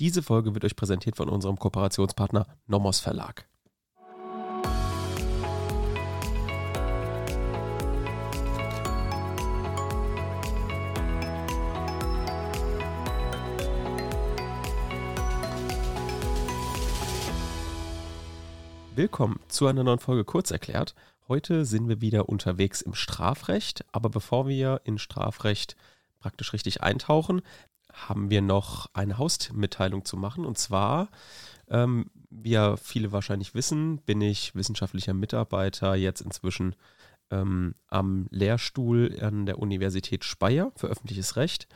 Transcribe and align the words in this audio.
Diese 0.00 0.24
Folge 0.24 0.54
wird 0.54 0.64
euch 0.64 0.74
präsentiert 0.74 1.16
von 1.16 1.28
unserem 1.28 1.56
Kooperationspartner 1.56 2.48
Nomos 2.66 2.98
Verlag. 2.98 3.46
Willkommen 18.96 19.38
zu 19.46 19.68
einer 19.68 19.84
neuen 19.84 20.00
Folge 20.00 20.24
Kurz 20.24 20.50
erklärt. 20.50 20.96
Heute 21.28 21.64
sind 21.64 21.88
wir 21.88 22.00
wieder 22.00 22.28
unterwegs 22.28 22.80
im 22.80 22.94
Strafrecht, 22.94 23.84
aber 23.92 24.08
bevor 24.08 24.48
wir 24.48 24.80
in 24.82 24.98
Strafrecht 24.98 25.76
praktisch 26.18 26.52
richtig 26.52 26.82
eintauchen, 26.82 27.42
haben 27.94 28.30
wir 28.30 28.42
noch 28.42 28.88
eine 28.92 29.18
Hausmitteilung 29.18 30.04
zu 30.04 30.16
machen. 30.16 30.44
Und 30.44 30.58
zwar, 30.58 31.08
ähm, 31.68 32.10
wie 32.30 32.50
ja 32.50 32.76
viele 32.76 33.12
wahrscheinlich 33.12 33.54
wissen, 33.54 33.98
bin 33.98 34.20
ich 34.20 34.54
wissenschaftlicher 34.54 35.14
Mitarbeiter 35.14 35.94
jetzt 35.94 36.20
inzwischen 36.20 36.74
ähm, 37.30 37.74
am 37.88 38.26
Lehrstuhl 38.30 39.16
an 39.20 39.46
der 39.46 39.58
Universität 39.58 40.24
Speyer 40.24 40.72
für 40.76 40.88
öffentliches 40.88 41.36
Recht. 41.36 41.68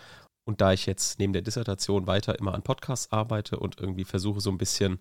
Und 0.44 0.60
da 0.60 0.72
ich 0.72 0.86
jetzt 0.86 1.18
neben 1.18 1.32
der 1.32 1.42
Dissertation 1.42 2.06
weiter 2.06 2.38
immer 2.38 2.54
an 2.54 2.62
Podcasts 2.62 3.12
arbeite 3.12 3.58
und 3.58 3.78
irgendwie 3.78 4.04
versuche 4.04 4.40
so 4.40 4.50
ein 4.50 4.58
bisschen 4.58 4.98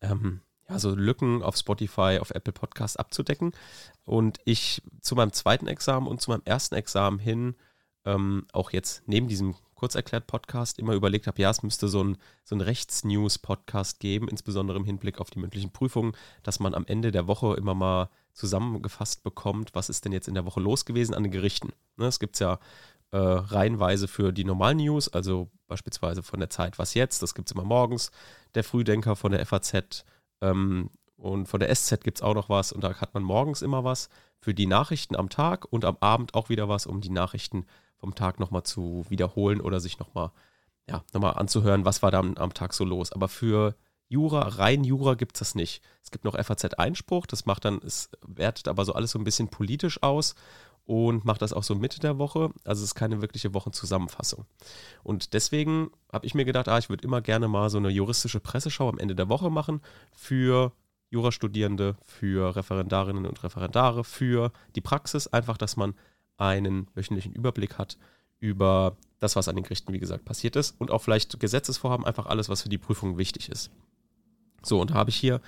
ähm, 0.00 0.40
ja, 0.68 0.78
so 0.78 0.94
Lücken 0.94 1.42
auf 1.42 1.56
Spotify, 1.56 2.18
auf 2.20 2.30
Apple 2.30 2.52
Podcasts 2.52 2.96
abzudecken. 2.96 3.52
Und 4.04 4.38
ich 4.44 4.82
zu 5.00 5.14
meinem 5.14 5.32
zweiten 5.32 5.66
Examen 5.66 6.06
und 6.06 6.20
zu 6.20 6.30
meinem 6.30 6.42
ersten 6.44 6.74
Examen 6.74 7.18
hin 7.18 7.56
ähm, 8.04 8.46
auch 8.52 8.70
jetzt 8.70 9.02
neben 9.06 9.28
diesem 9.28 9.56
Kurzerklärt-Podcast 9.76 10.78
immer 10.78 10.94
überlegt 10.94 11.26
habe, 11.26 11.40
ja, 11.40 11.50
es 11.50 11.62
müsste 11.62 11.86
so 11.88 12.02
ein, 12.02 12.16
so 12.44 12.56
ein 12.56 12.60
Rechts-News-Podcast 12.60 14.00
geben, 14.00 14.28
insbesondere 14.28 14.78
im 14.78 14.84
Hinblick 14.84 15.20
auf 15.20 15.30
die 15.30 15.38
mündlichen 15.38 15.70
Prüfungen, 15.70 16.12
dass 16.42 16.58
man 16.58 16.74
am 16.74 16.86
Ende 16.86 17.12
der 17.12 17.28
Woche 17.28 17.54
immer 17.54 17.74
mal 17.74 18.10
zusammengefasst 18.32 19.22
bekommt, 19.22 19.74
was 19.74 19.88
ist 19.88 20.04
denn 20.04 20.12
jetzt 20.12 20.28
in 20.28 20.34
der 20.34 20.44
Woche 20.44 20.60
los 20.60 20.84
gewesen 20.84 21.14
an 21.14 21.22
den 21.22 21.32
Gerichten. 21.32 21.72
Ne, 21.96 22.06
es 22.06 22.18
gibt 22.18 22.38
ja 22.40 22.58
äh, 23.12 23.18
reihenweise 23.18 24.08
für 24.08 24.32
die 24.32 24.44
normalen 24.44 24.78
News, 24.78 25.08
also 25.08 25.50
beispielsweise 25.68 26.22
von 26.22 26.40
der 26.40 26.50
Zeit 26.50 26.78
Was 26.78 26.94
Jetzt, 26.94 27.22
das 27.22 27.34
gibt 27.34 27.48
es 27.48 27.54
immer 27.54 27.64
morgens, 27.64 28.10
der 28.54 28.64
Frühdenker 28.64 29.14
von 29.14 29.32
der 29.32 29.44
FAZ 29.46 30.04
ähm, 30.40 30.90
und 31.16 31.48
von 31.48 31.60
der 31.60 31.74
SZ 31.74 32.02
gibt 32.02 32.18
es 32.18 32.22
auch 32.22 32.34
noch 32.34 32.48
was 32.48 32.72
und 32.72 32.82
da 32.82 32.94
hat 33.00 33.14
man 33.14 33.22
morgens 33.22 33.62
immer 33.62 33.84
was 33.84 34.08
für 34.40 34.54
die 34.54 34.66
Nachrichten 34.66 35.16
am 35.16 35.28
Tag 35.28 35.66
und 35.70 35.84
am 35.84 35.96
Abend 36.00 36.34
auch 36.34 36.48
wieder 36.48 36.68
was, 36.68 36.86
um 36.86 37.00
die 37.00 37.10
Nachrichten 37.10 37.66
vom 37.96 38.14
Tag 38.14 38.40
nochmal 38.40 38.62
zu 38.62 39.04
wiederholen 39.08 39.60
oder 39.60 39.80
sich 39.80 39.98
nochmal 39.98 40.30
ja, 40.88 41.02
noch 41.12 41.36
anzuhören, 41.36 41.84
was 41.84 42.02
war 42.02 42.10
da 42.10 42.20
am, 42.20 42.34
am 42.36 42.54
Tag 42.54 42.72
so 42.72 42.84
los. 42.84 43.12
Aber 43.12 43.28
für 43.28 43.74
Jura, 44.08 44.40
rein 44.40 44.84
Jura 44.84 45.14
gibt 45.14 45.36
es 45.36 45.40
das 45.40 45.54
nicht. 45.54 45.82
Es 46.02 46.10
gibt 46.10 46.24
noch 46.24 46.36
FAZ-Einspruch, 46.36 47.26
das 47.26 47.46
macht 47.46 47.64
dann, 47.64 47.80
es 47.84 48.10
wertet 48.26 48.68
aber 48.68 48.84
so 48.84 48.92
alles 48.92 49.10
so 49.10 49.18
ein 49.18 49.24
bisschen 49.24 49.48
politisch 49.48 50.02
aus 50.02 50.36
und 50.84 51.24
macht 51.24 51.42
das 51.42 51.52
auch 51.52 51.64
so 51.64 51.74
Mitte 51.74 51.98
der 51.98 52.18
Woche. 52.18 52.50
Also 52.64 52.84
es 52.84 52.90
ist 52.90 52.94
keine 52.94 53.20
wirkliche 53.20 53.52
Wochenzusammenfassung. 53.52 54.46
Und 55.02 55.32
deswegen 55.32 55.90
habe 56.12 56.24
ich 56.26 56.34
mir 56.34 56.44
gedacht, 56.44 56.68
ah, 56.68 56.78
ich 56.78 56.88
würde 56.88 57.04
immer 57.04 57.20
gerne 57.20 57.48
mal 57.48 57.68
so 57.68 57.78
eine 57.78 57.90
juristische 57.90 58.38
Presseschau 58.38 58.88
am 58.88 58.98
Ende 58.98 59.16
der 59.16 59.28
Woche 59.28 59.50
machen 59.50 59.80
für 60.12 60.72
Jurastudierende, 61.10 61.96
für 62.04 62.54
Referendarinnen 62.54 63.26
und 63.26 63.42
Referendare, 63.42 64.04
für 64.04 64.52
die 64.76 64.80
Praxis, 64.80 65.26
einfach, 65.26 65.58
dass 65.58 65.76
man 65.76 65.94
einen 66.38 66.88
wöchentlichen 66.94 67.32
Überblick 67.32 67.78
hat 67.78 67.96
über 68.38 68.96
das, 69.18 69.36
was 69.36 69.48
an 69.48 69.56
den 69.56 69.64
Gerichten, 69.64 69.92
wie 69.92 69.98
gesagt, 69.98 70.24
passiert 70.24 70.56
ist 70.56 70.74
und 70.78 70.90
auch 70.90 71.02
vielleicht 71.02 71.38
Gesetzesvorhaben, 71.40 72.06
einfach 72.06 72.26
alles, 72.26 72.48
was 72.48 72.62
für 72.62 72.68
die 72.68 72.78
Prüfung 72.78 73.18
wichtig 73.18 73.48
ist. 73.48 73.70
So, 74.62 74.80
und 74.80 74.90
da 74.90 74.94
habe 74.94 75.10
ich 75.10 75.16
hier, 75.16 75.40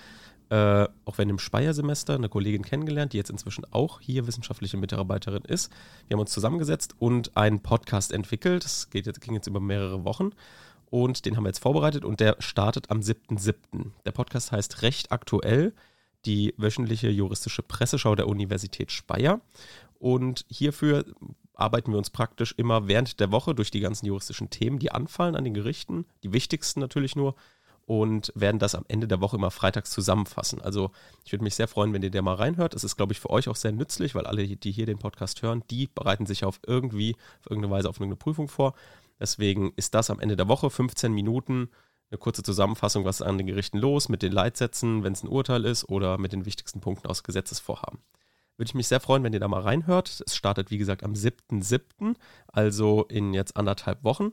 äh, 0.48 0.86
auch 1.04 1.18
wenn 1.18 1.28
im 1.28 1.38
Speyer-Semester, 1.38 2.14
eine 2.14 2.28
Kollegin 2.28 2.62
kennengelernt, 2.62 3.12
die 3.12 3.18
jetzt 3.18 3.30
inzwischen 3.30 3.64
auch 3.72 4.00
hier 4.00 4.26
wissenschaftliche 4.26 4.76
Mitarbeiterin 4.76 5.42
ist. 5.44 5.70
Wir 6.06 6.14
haben 6.14 6.20
uns 6.20 6.32
zusammengesetzt 6.32 6.94
und 6.98 7.36
einen 7.36 7.60
Podcast 7.60 8.12
entwickelt. 8.12 8.64
Das 8.64 8.88
geht 8.90 9.06
jetzt, 9.06 9.20
ging 9.20 9.34
jetzt 9.34 9.48
über 9.48 9.60
mehrere 9.60 10.04
Wochen 10.04 10.30
und 10.90 11.26
den 11.26 11.36
haben 11.36 11.44
wir 11.44 11.50
jetzt 11.50 11.62
vorbereitet 11.62 12.04
und 12.04 12.20
der 12.20 12.36
startet 12.38 12.90
am 12.90 13.00
7.7. 13.00 13.90
Der 14.06 14.12
Podcast 14.12 14.52
heißt 14.52 14.82
Recht 14.82 15.12
aktuell, 15.12 15.74
die 16.28 16.54
wöchentliche 16.58 17.08
juristische 17.08 17.62
Presseschau 17.62 18.14
der 18.14 18.28
Universität 18.28 18.92
Speyer. 18.92 19.40
Und 19.98 20.44
hierfür 20.48 21.06
arbeiten 21.54 21.90
wir 21.90 21.98
uns 21.98 22.10
praktisch 22.10 22.54
immer 22.56 22.86
während 22.86 23.18
der 23.18 23.32
Woche 23.32 23.54
durch 23.54 23.70
die 23.70 23.80
ganzen 23.80 24.06
juristischen 24.06 24.50
Themen, 24.50 24.78
die 24.78 24.92
anfallen 24.92 25.34
an 25.34 25.44
den 25.44 25.54
Gerichten, 25.54 26.04
die 26.22 26.32
wichtigsten 26.32 26.80
natürlich 26.80 27.16
nur, 27.16 27.34
und 27.86 28.30
werden 28.34 28.58
das 28.58 28.74
am 28.74 28.84
Ende 28.88 29.08
der 29.08 29.22
Woche 29.22 29.36
immer 29.36 29.50
freitags 29.50 29.90
zusammenfassen. 29.90 30.60
Also 30.60 30.90
ich 31.24 31.32
würde 31.32 31.42
mich 31.42 31.54
sehr 31.54 31.68
freuen, 31.68 31.94
wenn 31.94 32.02
ihr 32.02 32.10
da 32.10 32.20
mal 32.20 32.34
reinhört. 32.34 32.74
Es 32.74 32.84
ist, 32.84 32.96
glaube 32.96 33.14
ich, 33.14 33.20
für 33.20 33.30
euch 33.30 33.48
auch 33.48 33.56
sehr 33.56 33.72
nützlich, 33.72 34.14
weil 34.14 34.26
alle, 34.26 34.46
die 34.46 34.70
hier 34.70 34.84
den 34.84 34.98
Podcast 34.98 35.40
hören, 35.40 35.64
die 35.70 35.88
bereiten 35.94 36.26
sich 36.26 36.44
auf 36.44 36.60
irgendwie, 36.66 37.16
auf 37.40 37.50
irgendeine 37.50 37.72
Weise 37.72 37.88
auf 37.88 37.96
irgendeine 37.96 38.16
Prüfung 38.16 38.48
vor. 38.48 38.74
Deswegen 39.18 39.72
ist 39.76 39.94
das 39.94 40.10
am 40.10 40.20
Ende 40.20 40.36
der 40.36 40.48
Woche 40.48 40.68
15 40.68 41.14
Minuten 41.14 41.70
eine 42.10 42.18
kurze 42.18 42.42
Zusammenfassung, 42.42 43.04
was 43.04 43.20
ist 43.20 43.26
an 43.26 43.38
den 43.38 43.46
Gerichten 43.46 43.78
los, 43.78 44.08
mit 44.08 44.22
den 44.22 44.32
Leitsätzen, 44.32 45.02
wenn 45.04 45.12
es 45.12 45.22
ein 45.22 45.28
Urteil 45.28 45.64
ist 45.64 45.88
oder 45.88 46.18
mit 46.18 46.32
den 46.32 46.44
wichtigsten 46.44 46.80
Punkten 46.80 47.08
aus 47.08 47.22
Gesetzesvorhaben. 47.22 48.00
Würde 48.56 48.70
ich 48.70 48.74
mich 48.74 48.88
sehr 48.88 49.00
freuen, 49.00 49.22
wenn 49.22 49.32
ihr 49.32 49.40
da 49.40 49.48
mal 49.48 49.60
reinhört. 49.60 50.22
Es 50.26 50.34
startet, 50.34 50.70
wie 50.70 50.78
gesagt, 50.78 51.04
am 51.04 51.12
7.7., 51.12 52.16
also 52.48 53.04
in 53.04 53.32
jetzt 53.32 53.56
anderthalb 53.56 54.02
Wochen. 54.02 54.30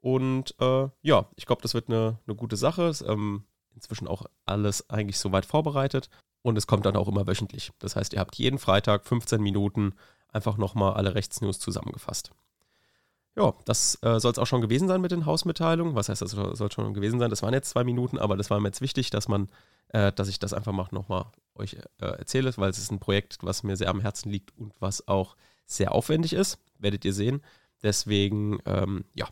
Und 0.00 0.54
äh, 0.60 0.88
ja, 1.02 1.28
ich 1.34 1.46
glaube, 1.46 1.62
das 1.62 1.74
wird 1.74 1.88
eine, 1.88 2.18
eine 2.26 2.36
gute 2.36 2.56
Sache. 2.56 2.84
Ist, 2.84 3.00
ähm, 3.00 3.44
inzwischen 3.74 4.06
auch 4.06 4.26
alles 4.46 4.88
eigentlich 4.90 5.18
soweit 5.18 5.46
vorbereitet. 5.46 6.08
Und 6.42 6.56
es 6.56 6.66
kommt 6.66 6.86
dann 6.86 6.96
auch 6.96 7.08
immer 7.08 7.26
wöchentlich. 7.26 7.72
Das 7.78 7.96
heißt, 7.96 8.12
ihr 8.12 8.20
habt 8.20 8.36
jeden 8.36 8.58
Freitag 8.58 9.06
15 9.06 9.42
Minuten 9.42 9.94
einfach 10.28 10.56
nochmal 10.56 10.94
alle 10.94 11.14
Rechtsnews 11.14 11.58
zusammengefasst. 11.58 12.30
Ja, 13.36 13.52
das 13.64 13.98
äh, 14.02 14.20
soll 14.20 14.32
es 14.32 14.38
auch 14.38 14.46
schon 14.46 14.60
gewesen 14.60 14.86
sein 14.86 15.00
mit 15.00 15.10
den 15.10 15.26
Hausmitteilungen. 15.26 15.96
Was 15.96 16.08
heißt, 16.08 16.22
das 16.22 16.30
soll 16.30 16.70
schon 16.70 16.94
gewesen 16.94 17.18
sein? 17.18 17.30
Das 17.30 17.42
waren 17.42 17.52
jetzt 17.52 17.70
zwei 17.70 17.82
Minuten, 17.82 18.16
aber 18.16 18.36
das 18.36 18.48
war 18.48 18.60
mir 18.60 18.68
jetzt 18.68 18.80
wichtig, 18.80 19.10
dass 19.10 19.26
man, 19.26 19.48
äh, 19.88 20.12
dass 20.12 20.28
ich 20.28 20.38
das 20.38 20.52
einfach 20.52 20.72
mal 20.72 20.86
nochmal 20.92 21.26
euch 21.56 21.74
äh, 22.00 22.06
erzähle, 22.06 22.52
weil 22.56 22.70
es 22.70 22.78
ist 22.78 22.92
ein 22.92 23.00
Projekt, 23.00 23.38
was 23.42 23.64
mir 23.64 23.76
sehr 23.76 23.90
am 23.90 24.00
Herzen 24.00 24.30
liegt 24.30 24.56
und 24.56 24.72
was 24.80 25.08
auch 25.08 25.36
sehr 25.66 25.92
aufwendig 25.92 26.32
ist, 26.32 26.58
werdet 26.78 27.04
ihr 27.04 27.12
sehen. 27.12 27.42
Deswegen, 27.82 28.60
ähm, 28.66 29.04
ja, 29.14 29.26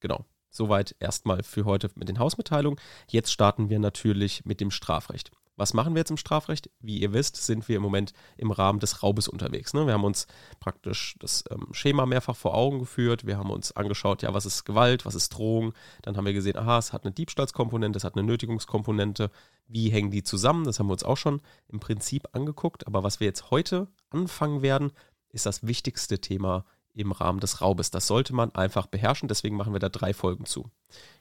genau. 0.00 0.24
Soweit 0.50 0.94
erstmal 0.98 1.42
für 1.42 1.64
heute 1.64 1.90
mit 1.94 2.08
den 2.08 2.18
Hausmitteilungen. 2.18 2.78
Jetzt 3.08 3.32
starten 3.32 3.70
wir 3.70 3.78
natürlich 3.78 4.44
mit 4.44 4.60
dem 4.60 4.70
Strafrecht. 4.70 5.30
Was 5.56 5.74
machen 5.74 5.94
wir 5.94 6.00
jetzt 6.00 6.10
im 6.10 6.16
Strafrecht? 6.16 6.70
Wie 6.80 6.98
ihr 6.98 7.12
wisst, 7.12 7.36
sind 7.36 7.68
wir 7.68 7.76
im 7.76 7.82
Moment 7.82 8.14
im 8.38 8.50
Rahmen 8.50 8.80
des 8.80 9.02
Raubes 9.02 9.28
unterwegs. 9.28 9.74
Ne? 9.74 9.86
Wir 9.86 9.92
haben 9.92 10.04
uns 10.04 10.26
praktisch 10.60 11.14
das 11.20 11.44
ähm, 11.50 11.68
Schema 11.72 12.06
mehrfach 12.06 12.36
vor 12.36 12.54
Augen 12.54 12.78
geführt. 12.78 13.26
Wir 13.26 13.36
haben 13.36 13.50
uns 13.50 13.72
angeschaut, 13.72 14.22
ja, 14.22 14.32
was 14.32 14.46
ist 14.46 14.64
Gewalt, 14.64 15.04
was 15.04 15.14
ist 15.14 15.28
Drohung. 15.30 15.74
Dann 16.00 16.16
haben 16.16 16.24
wir 16.24 16.32
gesehen, 16.32 16.56
aha, 16.56 16.78
es 16.78 16.92
hat 16.92 17.04
eine 17.04 17.12
Diebstahlskomponente, 17.12 17.98
es 17.98 18.04
hat 18.04 18.16
eine 18.16 18.24
Nötigungskomponente. 18.24 19.30
Wie 19.66 19.90
hängen 19.90 20.10
die 20.10 20.22
zusammen? 20.22 20.64
Das 20.64 20.78
haben 20.78 20.86
wir 20.86 20.94
uns 20.94 21.04
auch 21.04 21.18
schon 21.18 21.42
im 21.68 21.80
Prinzip 21.80 22.28
angeguckt. 22.32 22.86
Aber 22.86 23.02
was 23.02 23.20
wir 23.20 23.26
jetzt 23.26 23.50
heute 23.50 23.88
anfangen 24.10 24.62
werden, 24.62 24.92
ist 25.28 25.44
das 25.44 25.66
wichtigste 25.66 26.18
Thema 26.18 26.64
im 26.94 27.12
Rahmen 27.12 27.40
des 27.40 27.60
Raubes. 27.60 27.90
Das 27.90 28.06
sollte 28.06 28.34
man 28.34 28.54
einfach 28.54 28.86
beherrschen. 28.86 29.28
Deswegen 29.28 29.56
machen 29.56 29.72
wir 29.72 29.80
da 29.80 29.88
drei 29.88 30.14
Folgen 30.14 30.46
zu. 30.46 30.70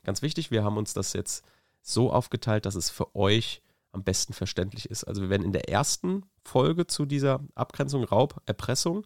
Ganz 0.03 0.21
wichtig, 0.21 0.51
wir 0.51 0.63
haben 0.63 0.77
uns 0.77 0.93
das 0.93 1.13
jetzt 1.13 1.45
so 1.81 2.11
aufgeteilt, 2.11 2.65
dass 2.65 2.75
es 2.75 2.89
für 2.89 3.15
euch 3.15 3.61
am 3.91 4.03
besten 4.03 4.33
verständlich 4.33 4.89
ist. 4.89 5.03
Also 5.03 5.21
wir 5.21 5.29
werden 5.29 5.43
in 5.43 5.51
der 5.51 5.69
ersten 5.69 6.23
Folge 6.43 6.87
zu 6.87 7.05
dieser 7.05 7.41
Abgrenzung 7.55 8.03
Raub, 8.03 8.41
Erpressung, 8.45 9.05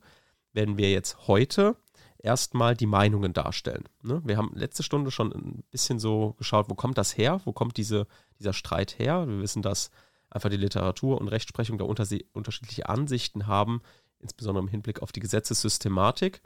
werden 0.53 0.77
wir 0.77 0.91
jetzt 0.91 1.27
heute 1.27 1.75
erstmal 2.17 2.75
die 2.75 2.85
Meinungen 2.87 3.33
darstellen. 3.33 3.83
Ne? 4.01 4.21
Wir 4.25 4.37
haben 4.37 4.51
letzte 4.55 4.83
Stunde 4.83 5.11
schon 5.11 5.31
ein 5.31 5.63
bisschen 5.69 5.99
so 5.99 6.33
geschaut, 6.37 6.69
wo 6.69 6.75
kommt 6.75 6.97
das 6.97 7.17
her, 7.17 7.41
wo 7.45 7.53
kommt 7.53 7.77
diese, 7.77 8.07
dieser 8.39 8.53
Streit 8.53 8.97
her. 8.97 9.27
Wir 9.27 9.39
wissen, 9.39 9.61
dass 9.61 9.91
einfach 10.29 10.49
die 10.49 10.57
Literatur 10.57 11.19
und 11.21 11.27
Rechtsprechung 11.27 11.77
da 11.77 11.85
unter 11.85 12.05
unterschiedliche 12.33 12.89
Ansichten 12.89 13.47
haben, 13.47 13.81
insbesondere 14.19 14.63
im 14.63 14.69
Hinblick 14.69 15.01
auf 15.01 15.11
die 15.11 15.19
Gesetzessystematik. 15.19 16.41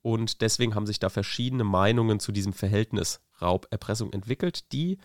Und 0.00 0.40
deswegen 0.40 0.74
haben 0.74 0.86
sich 0.86 1.00
da 1.00 1.08
verschiedene 1.08 1.64
Meinungen 1.64 2.20
zu 2.20 2.30
diesem 2.30 2.52
Verhältnis 2.52 3.20
Raub-Erpressung 3.42 4.12
entwickelt, 4.12 4.72
die 4.72 4.98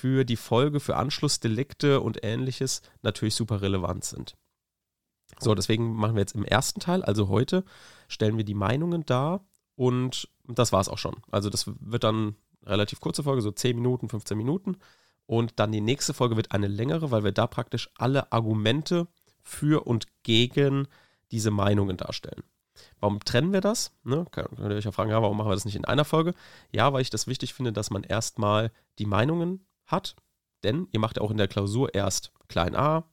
für 0.00 0.24
die 0.24 0.36
Folge, 0.36 0.80
für 0.80 0.96
Anschlussdelikte 0.96 2.00
und 2.00 2.24
ähnliches 2.24 2.80
natürlich 3.02 3.34
super 3.34 3.60
relevant 3.60 4.02
sind. 4.02 4.34
So, 5.38 5.54
deswegen 5.54 5.94
machen 5.94 6.14
wir 6.14 6.20
jetzt 6.20 6.34
im 6.34 6.44
ersten 6.44 6.80
Teil, 6.80 7.02
also 7.02 7.28
heute, 7.28 7.64
stellen 8.08 8.38
wir 8.38 8.44
die 8.44 8.54
Meinungen 8.54 9.04
dar 9.04 9.44
und 9.76 10.26
das 10.48 10.72
war 10.72 10.80
es 10.80 10.88
auch 10.88 10.96
schon. 10.96 11.16
Also 11.30 11.50
das 11.50 11.70
wird 11.80 12.04
dann 12.04 12.36
relativ 12.64 13.00
kurze 13.00 13.22
Folge, 13.22 13.42
so 13.42 13.50
10 13.50 13.76
Minuten, 13.76 14.08
15 14.08 14.38
Minuten. 14.38 14.78
Und 15.26 15.60
dann 15.60 15.70
die 15.70 15.82
nächste 15.82 16.14
Folge 16.14 16.36
wird 16.36 16.52
eine 16.52 16.66
längere, 16.66 17.10
weil 17.10 17.22
wir 17.22 17.32
da 17.32 17.46
praktisch 17.46 17.90
alle 17.96 18.32
Argumente 18.32 19.06
für 19.42 19.86
und 19.86 20.06
gegen 20.22 20.88
diese 21.30 21.50
Meinungen 21.50 21.98
darstellen. 21.98 22.42
Warum 23.00 23.20
trennen 23.20 23.52
wir 23.52 23.60
das? 23.60 23.92
Ne? 24.02 24.24
Könnt 24.30 24.58
ihr 24.58 24.64
euch 24.64 24.84
ja 24.84 24.92
fragen, 24.92 25.10
ja, 25.10 25.20
warum 25.20 25.36
machen 25.36 25.50
wir 25.50 25.54
das 25.54 25.66
nicht 25.66 25.76
in 25.76 25.84
einer 25.84 26.06
Folge? 26.06 26.32
Ja, 26.72 26.90
weil 26.94 27.02
ich 27.02 27.10
das 27.10 27.26
wichtig 27.26 27.52
finde, 27.52 27.72
dass 27.72 27.90
man 27.90 28.02
erstmal 28.02 28.72
die 28.98 29.06
Meinungen 29.06 29.66
hat. 29.90 30.16
Denn 30.62 30.88
ihr 30.92 31.00
macht 31.00 31.20
auch 31.20 31.30
in 31.30 31.38
der 31.38 31.48
Klausur 31.48 31.94
erst 31.94 32.32
klein 32.48 32.76
a, 32.76 33.04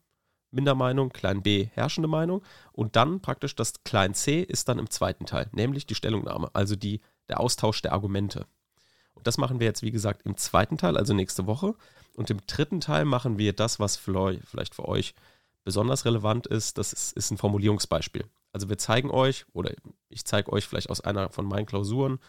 Mindermeinung, 0.52 1.10
klein 1.10 1.44
b, 1.44 1.70
herrschende 1.74 2.08
Meinung. 2.08 2.44
Und 2.72 2.96
dann 2.96 3.22
praktisch 3.22 3.56
das 3.56 3.84
klein 3.84 4.14
c 4.14 4.42
ist 4.42 4.68
dann 4.68 4.80
im 4.80 4.90
zweiten 4.90 5.26
Teil, 5.26 5.50
nämlich 5.52 5.86
die 5.86 5.96
Stellungnahme, 5.96 6.50
also 6.54 6.76
die, 6.76 7.02
der 7.30 7.40
Austausch 7.40 7.82
der 7.82 7.94
Argumente. 7.94 8.46
Und 9.14 9.28
das 9.28 9.38
machen 9.38 9.60
wir 9.60 9.68
jetzt, 9.68 9.82
wie 9.82 9.92
gesagt, 9.92 10.24
im 10.26 10.38
zweiten 10.38 10.78
Teil, 10.78 10.96
also 10.98 11.14
nächste 11.14 11.48
Woche. 11.48 11.74
Und 12.16 12.30
im 12.30 12.40
dritten 12.46 12.82
Teil 12.82 13.06
machen 13.06 13.38
wir 13.38 13.54
das, 13.54 13.80
was 13.80 13.98
vielleicht 13.98 14.76
für 14.76 14.88
euch 14.88 15.14
besonders 15.64 16.06
relevant 16.06 16.48
ist. 16.48 16.78
Das 16.78 16.94
ist, 16.94 17.18
ist 17.18 17.32
ein 17.32 17.38
Formulierungsbeispiel. 17.38 18.26
Also 18.54 18.70
wir 18.70 18.78
zeigen 18.78 19.12
euch, 19.12 19.46
oder 19.54 19.74
ich 20.10 20.24
zeige 20.26 20.52
euch 20.54 20.66
vielleicht 20.66 20.90
aus 20.90 21.02
einer 21.02 21.30
von 21.30 21.46
meinen 21.46 21.66
Klausuren 21.66 22.20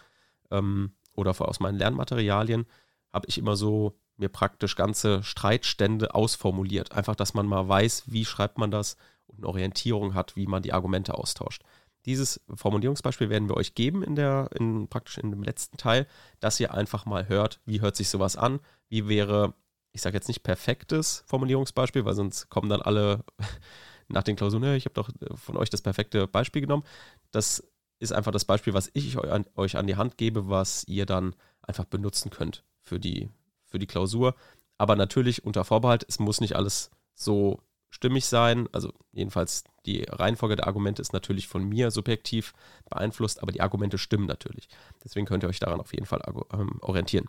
ähm, 0.51 0.93
oder 1.15 1.33
aus 1.39 1.59
meinen 1.59 1.77
Lernmaterialien, 1.77 2.65
habe 3.13 3.27
ich 3.27 3.37
immer 3.37 3.55
so 3.55 3.97
mir 4.19 4.29
praktisch 4.29 4.75
ganze 4.75 5.23
Streitstände 5.23 6.13
ausformuliert. 6.13 6.91
Einfach, 6.91 7.15
dass 7.15 7.33
man 7.33 7.47
mal 7.47 7.67
weiß, 7.67 8.03
wie 8.07 8.25
schreibt 8.25 8.57
man 8.57 8.71
das 8.71 8.97
und 9.27 9.39
eine 9.39 9.47
Orientierung 9.47 10.13
hat, 10.13 10.35
wie 10.35 10.47
man 10.47 10.63
die 10.63 10.73
Argumente 10.73 11.15
austauscht. 11.15 11.63
Dieses 12.05 12.41
Formulierungsbeispiel 12.53 13.29
werden 13.29 13.49
wir 13.49 13.57
euch 13.57 13.75
geben 13.75 14.03
in 14.03 14.15
der, 14.15 14.49
in, 14.55 14.87
praktisch 14.87 15.17
in 15.17 15.31
dem 15.31 15.43
letzten 15.43 15.77
Teil, 15.77 16.07
dass 16.39 16.59
ihr 16.59 16.73
einfach 16.73 17.05
mal 17.05 17.27
hört, 17.27 17.59
wie 17.65 17.81
hört 17.81 17.95
sich 17.95 18.09
sowas 18.09 18.35
an, 18.35 18.59
wie 18.87 19.07
wäre, 19.07 19.53
ich 19.91 20.01
sage 20.01 20.15
jetzt 20.15 20.27
nicht 20.27 20.43
perfektes 20.43 21.23
Formulierungsbeispiel, 21.27 22.05
weil 22.05 22.15
sonst 22.15 22.49
kommen 22.49 22.69
dann 22.69 22.81
alle 22.81 23.23
nach 24.07 24.23
den 24.23 24.37
Klausuren, 24.37 24.75
ich 24.75 24.85
habe 24.85 24.95
doch 24.95 25.09
von 25.35 25.57
euch 25.57 25.69
das 25.69 25.81
perfekte 25.81 26.27
Beispiel 26.27 26.61
genommen. 26.61 26.83
Das 27.31 27.63
ist 27.99 28.13
einfach 28.13 28.31
das 28.31 28.45
Beispiel, 28.45 28.73
was 28.73 28.89
ich 28.93 29.17
euch 29.17 29.77
an 29.77 29.87
die 29.87 29.97
Hand 29.97 30.17
gebe, 30.17 30.49
was 30.49 30.85
ihr 30.87 31.05
dann 31.05 31.35
einfach 31.61 31.85
benutzen 31.85 32.31
könnt 32.31 32.63
für 32.81 32.99
die, 32.99 33.29
für 33.69 33.79
die 33.79 33.87
Klausur. 33.87 34.35
Aber 34.77 34.95
natürlich 34.95 35.43
unter 35.43 35.63
Vorbehalt, 35.65 36.05
es 36.07 36.19
muss 36.19 36.41
nicht 36.41 36.55
alles 36.55 36.91
so 37.13 37.59
stimmig 37.89 38.25
sein. 38.25 38.67
Also 38.71 38.93
jedenfalls 39.11 39.63
die 39.85 40.03
Reihenfolge 40.03 40.55
der 40.55 40.67
Argumente 40.67 41.01
ist 41.01 41.13
natürlich 41.13 41.47
von 41.47 41.67
mir 41.67 41.91
subjektiv 41.91 42.53
beeinflusst, 42.89 43.41
aber 43.41 43.51
die 43.51 43.61
Argumente 43.61 43.97
stimmen 43.97 44.25
natürlich. 44.25 44.69
Deswegen 45.03 45.25
könnt 45.25 45.43
ihr 45.43 45.49
euch 45.49 45.59
daran 45.59 45.79
auf 45.79 45.93
jeden 45.93 46.05
Fall 46.05 46.21
ähm, 46.53 46.77
orientieren. 46.81 47.27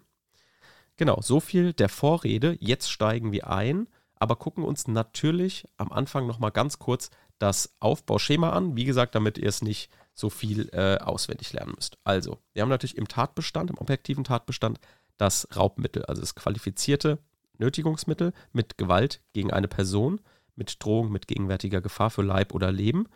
Genau, 0.96 1.20
so 1.22 1.40
viel 1.40 1.72
der 1.72 1.88
Vorrede. 1.88 2.56
Jetzt 2.60 2.90
steigen 2.90 3.32
wir 3.32 3.48
ein, 3.48 3.88
aber 4.16 4.36
gucken 4.36 4.64
uns 4.64 4.86
natürlich 4.86 5.66
am 5.78 5.90
Anfang 5.92 6.26
nochmal 6.26 6.50
ganz 6.50 6.78
kurz 6.78 7.10
das 7.38 7.74
Aufbauschema 7.80 8.50
an. 8.50 8.76
Wie 8.76 8.84
gesagt, 8.84 9.14
damit 9.14 9.38
ihr 9.38 9.48
es 9.48 9.62
nicht 9.62 9.90
so 10.14 10.28
viel 10.28 10.68
äh, 10.72 10.98
auswendig 10.98 11.54
lernen 11.54 11.72
müsst. 11.74 11.96
Also, 12.04 12.38
wir 12.52 12.60
haben 12.60 12.68
natürlich 12.68 12.98
im 12.98 13.08
Tatbestand, 13.08 13.70
im 13.70 13.78
objektiven 13.78 14.24
Tatbestand, 14.24 14.78
das 15.20 15.46
Raubmittel, 15.54 16.04
also 16.06 16.20
das 16.20 16.34
qualifizierte 16.34 17.18
Nötigungsmittel 17.58 18.32
mit 18.52 18.78
Gewalt 18.78 19.20
gegen 19.34 19.52
eine 19.52 19.68
Person, 19.68 20.20
mit 20.56 20.82
Drohung, 20.82 21.12
mit 21.12 21.26
gegenwärtiger 21.26 21.80
Gefahr 21.80 22.10
für 22.10 22.22
Leib 22.22 22.54
oder 22.54 22.72
Leben. 22.72 23.06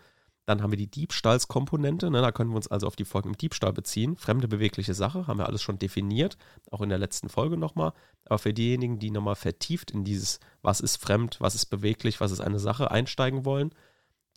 Dann 0.44 0.60
haben 0.60 0.72
wir 0.72 0.76
die 0.76 0.90
Diebstahlskomponente, 0.90 2.10
ne, 2.10 2.20
da 2.20 2.30
können 2.30 2.50
wir 2.50 2.56
uns 2.56 2.68
also 2.68 2.86
auf 2.86 2.96
die 2.96 3.06
Folgen 3.06 3.30
im 3.30 3.38
Diebstahl 3.38 3.72
beziehen. 3.72 4.16
Fremde 4.18 4.46
bewegliche 4.46 4.92
Sache, 4.92 5.26
haben 5.26 5.38
wir 5.38 5.46
alles 5.46 5.62
schon 5.62 5.78
definiert, 5.78 6.36
auch 6.70 6.82
in 6.82 6.90
der 6.90 6.98
letzten 6.98 7.30
Folge 7.30 7.56
nochmal. 7.56 7.94
Aber 8.26 8.38
für 8.38 8.52
diejenigen, 8.52 8.98
die 8.98 9.10
nochmal 9.10 9.36
vertieft 9.36 9.90
in 9.90 10.04
dieses, 10.04 10.40
was 10.60 10.80
ist 10.80 10.98
fremd, 10.98 11.40
was 11.40 11.54
ist 11.54 11.66
beweglich, 11.66 12.20
was 12.20 12.32
ist 12.32 12.40
eine 12.40 12.58
Sache, 12.58 12.90
einsteigen 12.90 13.46
wollen, 13.46 13.70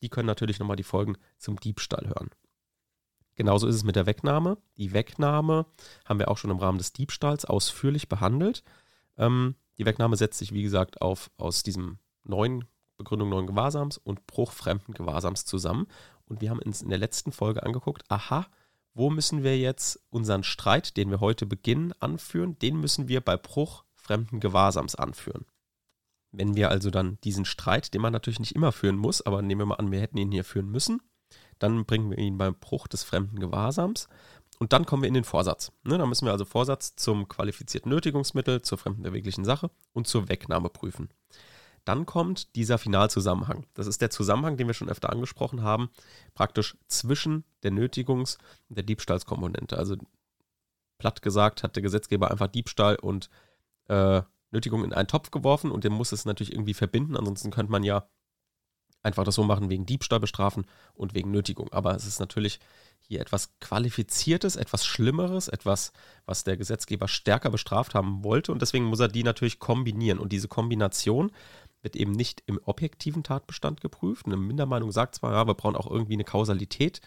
die 0.02 0.08
können 0.08 0.28
natürlich 0.28 0.60
nochmal 0.60 0.78
die 0.78 0.84
Folgen 0.84 1.18
zum 1.38 1.60
Diebstahl 1.60 2.08
hören. 2.08 2.30
Genauso 3.38 3.68
ist 3.68 3.76
es 3.76 3.84
mit 3.84 3.96
der 3.96 4.08
Wegnahme. 4.08 4.58
Die 4.78 4.92
Wegnahme 4.94 5.68
haben 6.06 6.20
wir 6.20 6.30
auch 6.30 6.38
schon 6.38 6.52
im 6.52 6.58
Rahmen 6.58 6.80
des 6.80 6.92
Diebstahls 6.92 7.46
ausführlich 7.46 8.10
behandelt. 8.10 8.64
Ähm, 9.16 9.56
die 9.78 9.86
Wegnahme 9.86 10.18
setzt 10.18 10.40
sich, 10.40 10.54
wie 10.54 10.64
gesagt, 10.64 11.02
auf, 11.02 11.30
aus 11.38 11.64
diesem 11.64 12.00
neuen 12.24 12.66
Begründung 12.98 13.30
neuen 13.30 13.46
Gewahrsams 13.46 14.00
und 14.00 14.26
Bruch 14.26 14.52
fremden 14.52 14.94
Gewahrsams 14.94 15.46
zusammen. 15.46 15.88
Und 16.26 16.42
wir 16.42 16.50
haben 16.50 16.60
uns 16.60 16.82
in 16.82 16.90
der 16.90 16.98
letzten 16.98 17.32
Folge 17.32 17.62
angeguckt, 17.62 18.04
aha, 18.10 18.48
wo 18.96 19.12
müssen 19.12 19.44
wir 19.44 19.58
jetzt 19.58 20.02
unseren 20.10 20.44
Streit, 20.44 20.98
den 20.98 21.12
wir 21.12 21.20
heute 21.20 21.46
beginnen, 21.46 21.94
anführen? 22.00 22.58
Den 22.58 22.78
müssen 22.78 23.08
wir 23.08 23.22
bei 23.22 23.38
Bruch 23.38 23.84
fremden 23.94 24.40
Gewahrsams 24.40 24.96
anführen. 24.96 25.46
Wenn 26.32 26.56
wir 26.56 26.72
also 26.72 26.90
dann 26.90 27.20
diesen 27.24 27.46
Streit, 27.46 27.94
den 27.94 28.02
man 28.02 28.14
natürlich 28.14 28.40
nicht 28.40 28.56
immer 28.56 28.72
führen 28.72 28.98
muss, 28.98 29.22
aber 29.22 29.44
nehmen 29.44 29.62
wir 29.62 29.66
mal 29.68 29.76
an, 29.76 29.92
wir 29.92 30.02
hätten 30.02 30.18
ihn 30.18 30.32
hier 30.32 30.44
führen 30.44 30.70
müssen, 30.72 31.02
dann 31.60 31.86
bringen 31.86 32.10
wir 32.12 32.18
ihn 32.18 32.38
beim 32.38 32.56
Bruch 32.56 32.88
des 32.88 33.04
fremden 33.04 33.40
Gewahrsams 33.40 34.08
und 34.60 34.74
dann 34.74 34.86
kommen 34.86 35.04
wir 35.04 35.08
in 35.08 35.14
den 35.14 35.24
Vorsatz. 35.24 35.72
Ne, 35.84 35.98
dann 35.98 36.10
müssen 36.10 36.26
wir 36.26 36.32
also 36.32 36.46
Vorsatz 36.46 36.96
zum 36.96 37.28
qualifizierten 37.28 37.90
Nötigungsmittel, 37.92 38.62
zur 38.62 38.78
fremden 38.78 39.04
beweglichen 39.04 39.46
Sache 39.46 39.70
und 39.94 40.08
zur 40.08 40.30
Wegnahme 40.30 40.70
prüfen. 40.70 41.10
Dann 41.86 42.06
kommt 42.06 42.56
dieser 42.56 42.78
Finalzusammenhang. 42.78 43.66
Das 43.74 43.88
ist 43.88 44.02
der 44.02 44.10
Zusammenhang, 44.10 44.58
den 44.58 44.68
wir 44.68 44.74
schon 44.74 44.90
öfter 44.90 45.10
angesprochen 45.10 45.62
haben, 45.62 45.90
praktisch 46.34 46.76
zwischen 46.88 47.46
der 47.64 47.72
Nötigungs- 47.72 48.38
und 48.68 48.78
der 48.78 48.84
Diebstahlskomponente. 48.84 49.78
Also 49.78 49.96
platt 50.98 51.22
gesagt 51.22 51.64
hat 51.64 51.76
der 51.76 51.84
Gesetzgeber 51.84 52.30
einfach 52.30 52.48
Diebstahl 52.48 52.96
und 52.98 53.30
äh, 53.88 54.22
Nötigung 54.52 54.84
in 54.84 54.94
einen 54.94 55.08
Topf 55.08 55.32
geworfen 55.32 55.72
und 55.72 55.84
der 55.84 55.92
muss 55.92 56.12
es 56.12 56.26
natürlich 56.26 56.52
irgendwie 56.52 56.74
verbinden. 56.74 57.16
Ansonsten 57.16 57.52
könnte 57.52 57.72
man 57.72 57.84
ja 57.84 58.10
einfach 59.04 59.24
das 59.24 59.36
so 59.36 59.44
machen 59.44 59.70
wegen 59.70 59.86
Diebstahl 59.86 60.20
bestrafen 60.20 60.66
und 60.94 61.14
wegen 61.14 61.32
Nötigung. 61.32 61.72
Aber 61.72 61.96
es 61.96 62.06
ist 62.06 62.20
natürlich 62.20 62.60
hier 63.00 63.22
etwas 63.22 63.58
Qualifiziertes, 63.60 64.56
etwas 64.56 64.86
Schlimmeres, 64.86 65.48
etwas, 65.48 65.94
was 66.26 66.44
der 66.44 66.58
Gesetzgeber 66.58 67.08
stärker 67.08 67.50
bestraft 67.50 67.96
haben 67.96 68.24
wollte. 68.24 68.52
Und 68.52 68.62
deswegen 68.62 68.86
muss 68.86 69.00
er 69.00 69.08
die 69.08 69.24
natürlich 69.24 69.60
kombinieren. 69.60 70.20
Und 70.20 70.34
diese 70.34 70.48
Kombination 70.48 71.32
wird 71.82 71.96
eben 71.96 72.12
nicht 72.12 72.44
im 72.48 72.60
objektiven 72.66 73.24
Tatbestand 73.24 73.82
geprüft. 73.82 74.26
Eine 74.26 74.38
Mindermeinung 74.38 74.92
sagt 74.92 75.16
zwar, 75.16 75.32
ja, 75.32 75.48
wir 75.48 75.54
brauchen 75.54 75.76
auch 75.76 75.90
irgendwie 75.90 76.14
eine 76.14 76.26
Kausalität 76.26 77.02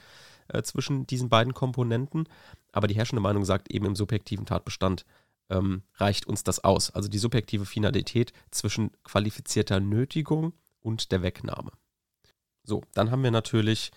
äh, 0.48 0.62
zwischen 0.62 1.06
diesen 1.06 1.28
beiden 1.28 1.54
Komponenten, 1.54 2.28
aber 2.72 2.86
die 2.86 2.94
herrschende 2.94 3.20
Meinung 3.22 3.44
sagt 3.44 3.70
eben 3.70 3.86
im 3.86 3.96
subjektiven 3.96 4.46
Tatbestand 4.46 5.04
ähm, 5.50 5.82
reicht 5.96 6.26
uns 6.26 6.44
das 6.44 6.62
aus. 6.62 6.90
Also 6.90 7.08
die 7.08 7.18
subjektive 7.18 7.66
Finalität 7.66 8.32
zwischen 8.50 8.90
qualifizierter 9.04 9.80
Nötigung 9.80 10.52
und 10.80 11.12
der 11.12 11.22
Wegnahme. 11.22 11.72
So, 12.62 12.82
dann 12.94 13.10
haben 13.10 13.22
wir 13.22 13.30
natürlich 13.30 13.90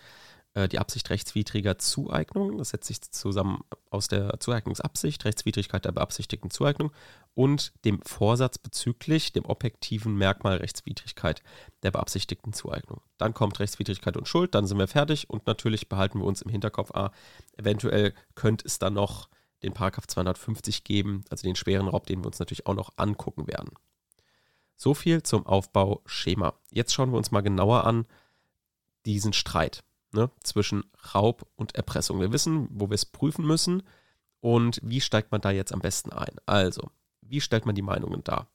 äh, 0.54 0.68
die 0.68 0.80
Absicht 0.80 1.10
rechtswidriger 1.10 1.78
Zueignung. 1.78 2.58
Das 2.58 2.70
setzt 2.70 2.88
sich 2.88 3.02
zusammen 3.02 3.64
aus 3.90 4.08
der 4.08 4.40
Zueignungsabsicht, 4.40 5.26
Rechtswidrigkeit 5.26 5.86
der 5.86 5.92
beabsichtigten 5.92 6.52
Zueignung 6.52 6.92
und 7.34 7.74
dem 7.86 8.02
Vorsatz 8.04 8.58
bezüglich 8.58 9.34
dem 9.34 9.46
objektiven 9.46 10.16
Merkmal 10.16 10.58
Rechtswidrigkeit 10.58 11.42
der 11.82 11.92
beabsichtigten 11.92 12.54
Zueignung. 12.54 13.02
Dann 13.18 13.34
kommt 13.34 13.60
Rechtswidrigkeit 13.60 14.16
und 14.18 14.28
Schuld, 14.28 14.54
dann 14.54 14.68
sind 14.68 14.78
wir 14.78 14.88
fertig 14.88 15.30
und 15.30 15.48
natürlich 15.48 15.90
behalten 15.90 16.20
wir 16.20 16.26
uns 16.26 16.42
im 16.42 16.52
Hinterkopf, 16.52 16.92
ah, 16.92 17.12
eventuell 17.58 18.14
könnte 18.36 18.66
es 18.68 18.80
dann 18.80 18.94
noch 18.94 19.30
den 19.64 19.74
Paragraph 19.74 20.08
250 20.08 20.84
geben, 20.84 21.24
also 21.30 21.48
den 21.48 21.56
schweren 21.56 21.88
Raub, 21.88 22.06
den 22.06 22.22
wir 22.22 22.28
uns 22.28 22.40
natürlich 22.40 22.68
auch 22.68 22.76
noch 22.76 22.92
angucken 22.98 23.48
werden. 23.48 23.72
So 24.84 24.94
viel 24.94 25.24
zum 25.24 25.46
Aufbauschema. 25.46 26.56
Jetzt 26.70 26.94
schauen 26.94 27.12
wir 27.12 27.18
uns 27.18 27.32
mal 27.32 27.40
genauer 27.40 27.86
an 27.86 28.06
diesen 29.06 29.32
Streit 29.32 29.82
ne, 30.12 30.30
zwischen 30.44 30.84
Raub 31.16 31.48
und 31.56 31.74
Erpressung. 31.74 32.20
Wir 32.20 32.34
wissen, 32.34 32.68
wo 32.70 32.90
wir 32.90 32.96
es 32.96 33.06
prüfen 33.06 33.48
müssen 33.48 33.84
und 34.42 34.82
wie 34.84 35.00
steigt 35.00 35.32
man 35.32 35.40
da 35.40 35.52
jetzt 35.52 35.72
am 35.72 35.80
besten 35.80 36.12
ein. 36.12 36.36
Also, 36.46 36.92
wie 37.22 37.40
stellt 37.40 37.66
man 37.66 37.76
die 37.76 37.82
Meinungen 37.82 38.26
dar? 38.26 38.50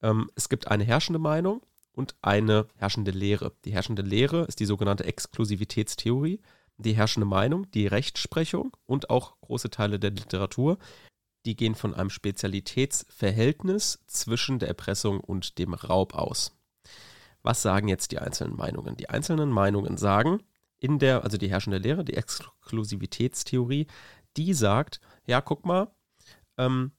Ähm, 0.00 0.30
es 0.34 0.48
gibt 0.48 0.66
eine 0.66 0.82
herrschende 0.82 1.18
Meinung 1.18 1.60
und 1.92 2.14
eine 2.22 2.68
herrschende 2.76 3.10
Lehre. 3.10 3.52
Die 3.66 3.72
herrschende 3.74 4.00
Lehre 4.00 4.44
ist 4.44 4.60
die 4.60 4.64
sogenannte 4.64 5.04
Exklusivitätstheorie. 5.04 6.40
Die 6.78 6.96
herrschende 6.96 7.26
Meinung, 7.26 7.70
die 7.72 7.86
Rechtsprechung 7.86 8.74
und 8.86 9.10
auch 9.10 9.38
große 9.42 9.68
Teile 9.68 9.98
der 9.98 10.12
Literatur, 10.12 10.78
die 11.46 11.56
gehen 11.56 11.74
von 11.74 11.94
einem 11.94 12.10
Spezialitätsverhältnis 12.10 14.04
zwischen 14.06 14.58
der 14.58 14.68
Erpressung 14.68 15.20
und 15.20 15.58
dem 15.58 15.74
Raub 15.74 16.14
aus. 16.14 16.52
Was 17.42 17.62
sagen 17.62 17.88
jetzt 17.88 18.10
die 18.10 18.18
einzelnen 18.18 18.56
Meinungen? 18.56 18.96
Die 18.96 19.08
einzelnen 19.08 19.50
Meinungen 19.50 19.96
sagen, 19.96 20.42
in 20.78 20.98
der, 20.98 21.24
also 21.24 21.38
die 21.38 21.48
herrschende 21.48 21.78
Lehre, 21.78 22.04
die 22.04 22.14
Exklusivitätstheorie, 22.14 23.86
die 24.36 24.52
sagt, 24.52 25.00
ja, 25.24 25.40
guck 25.40 25.64
mal, 25.64 25.88
ähm, 26.58 26.92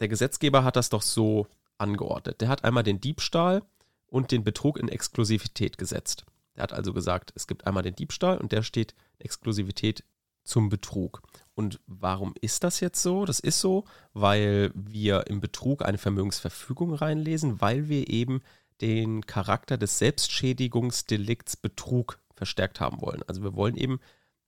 der 0.00 0.08
Gesetzgeber 0.08 0.62
hat 0.62 0.76
das 0.76 0.90
doch 0.90 1.02
so 1.02 1.46
angeordnet. 1.78 2.40
Der 2.40 2.48
hat 2.48 2.64
einmal 2.64 2.82
den 2.82 3.00
Diebstahl 3.00 3.62
und 4.06 4.30
den 4.30 4.44
Betrug 4.44 4.78
in 4.78 4.88
Exklusivität 4.88 5.78
gesetzt. 5.78 6.26
Der 6.54 6.62
hat 6.62 6.72
also 6.72 6.92
gesagt, 6.92 7.32
es 7.34 7.46
gibt 7.46 7.66
einmal 7.66 7.82
den 7.82 7.94
Diebstahl 7.94 8.38
und 8.38 8.52
der 8.52 8.62
steht 8.62 8.94
Exklusivität 9.18 10.04
zum 10.46 10.68
Betrug. 10.68 11.22
Und 11.54 11.80
warum 11.86 12.34
ist 12.40 12.64
das 12.64 12.80
jetzt 12.80 13.02
so? 13.02 13.24
Das 13.24 13.40
ist 13.40 13.60
so, 13.60 13.84
weil 14.12 14.70
wir 14.74 15.26
im 15.26 15.40
Betrug 15.40 15.84
eine 15.84 15.98
Vermögensverfügung 15.98 16.94
reinlesen, 16.94 17.60
weil 17.60 17.88
wir 17.88 18.08
eben 18.08 18.40
den 18.80 19.26
Charakter 19.26 19.76
des 19.76 19.98
Selbstschädigungsdelikts 19.98 21.56
Betrug 21.56 22.18
verstärkt 22.34 22.80
haben 22.80 23.00
wollen. 23.00 23.22
Also 23.26 23.42
wir 23.42 23.56
wollen 23.56 23.76
eben 23.76 24.00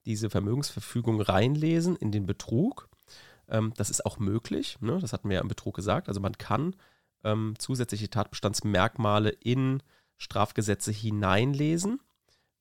diese 0.05 0.31
Vermögensverfügung 0.31 1.21
reinlesen 1.21 1.97
in 1.97 2.13
den 2.13 2.27
Betrug. 2.27 2.89
Ähm, 3.49 3.73
das 3.77 3.91
ist 3.91 4.05
auch 4.07 4.19
möglich, 4.19 4.79
ne? 4.81 4.99
das 5.01 5.13
hatten 5.13 5.29
wir 5.29 5.37
ja 5.37 5.43
im 5.43 5.49
Betrug 5.49 5.75
gesagt. 5.75 6.09
Also 6.09 6.21
man 6.21 6.37
kann 6.37 6.77
ähm, 7.25 7.55
zusätzliche 7.59 8.11
Tatbestandsmerkmale 8.11 9.31
in 9.31 9.83
Strafgesetze 10.19 10.93
hineinlesen, 10.93 12.01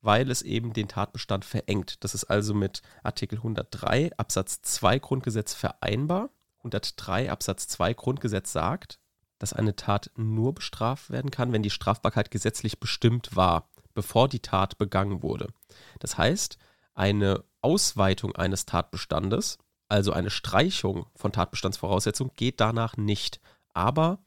weil 0.08 0.32
es 0.32 0.42
eben 0.42 0.72
den 0.72 0.88
Tatbestand 0.88 1.44
verengt. 1.44 2.02
Das 2.02 2.16
ist 2.16 2.24
also 2.24 2.54
mit 2.54 2.82
Artikel 3.04 3.40
103 3.40 4.12
Absatz 4.16 4.62
2 4.62 5.00
Grundgesetz 5.00 5.54
vereinbar. 5.54 6.30
103 6.60 7.30
Absatz 7.30 7.68
2 7.68 7.94
Grundgesetz 7.94 8.54
sagt, 8.54 9.00
dass 9.38 9.52
eine 9.52 9.76
Tat 9.76 10.10
nur 10.16 10.56
bestraft 10.56 11.10
werden 11.10 11.30
kann, 11.30 11.52
wenn 11.52 11.62
die 11.62 11.70
Strafbarkeit 11.70 12.32
gesetzlich 12.32 12.80
bestimmt 12.80 13.36
war, 13.36 13.68
bevor 13.94 14.30
die 14.30 14.40
Tat 14.40 14.78
begangen 14.78 15.24
wurde. 15.24 15.50
Das 16.00 16.18
heißt, 16.18 16.58
eine 16.94 17.44
Ausweitung 17.60 18.34
eines 18.34 18.66
Tatbestandes, 18.66 19.58
also 19.90 20.14
eine 20.14 20.30
Streichung 20.30 21.08
von 21.18 21.34
Tatbestandsvoraussetzungen, 21.34 22.32
geht 22.34 22.62
danach 22.62 22.96
nicht. 22.96 23.42
Aber 23.74 24.20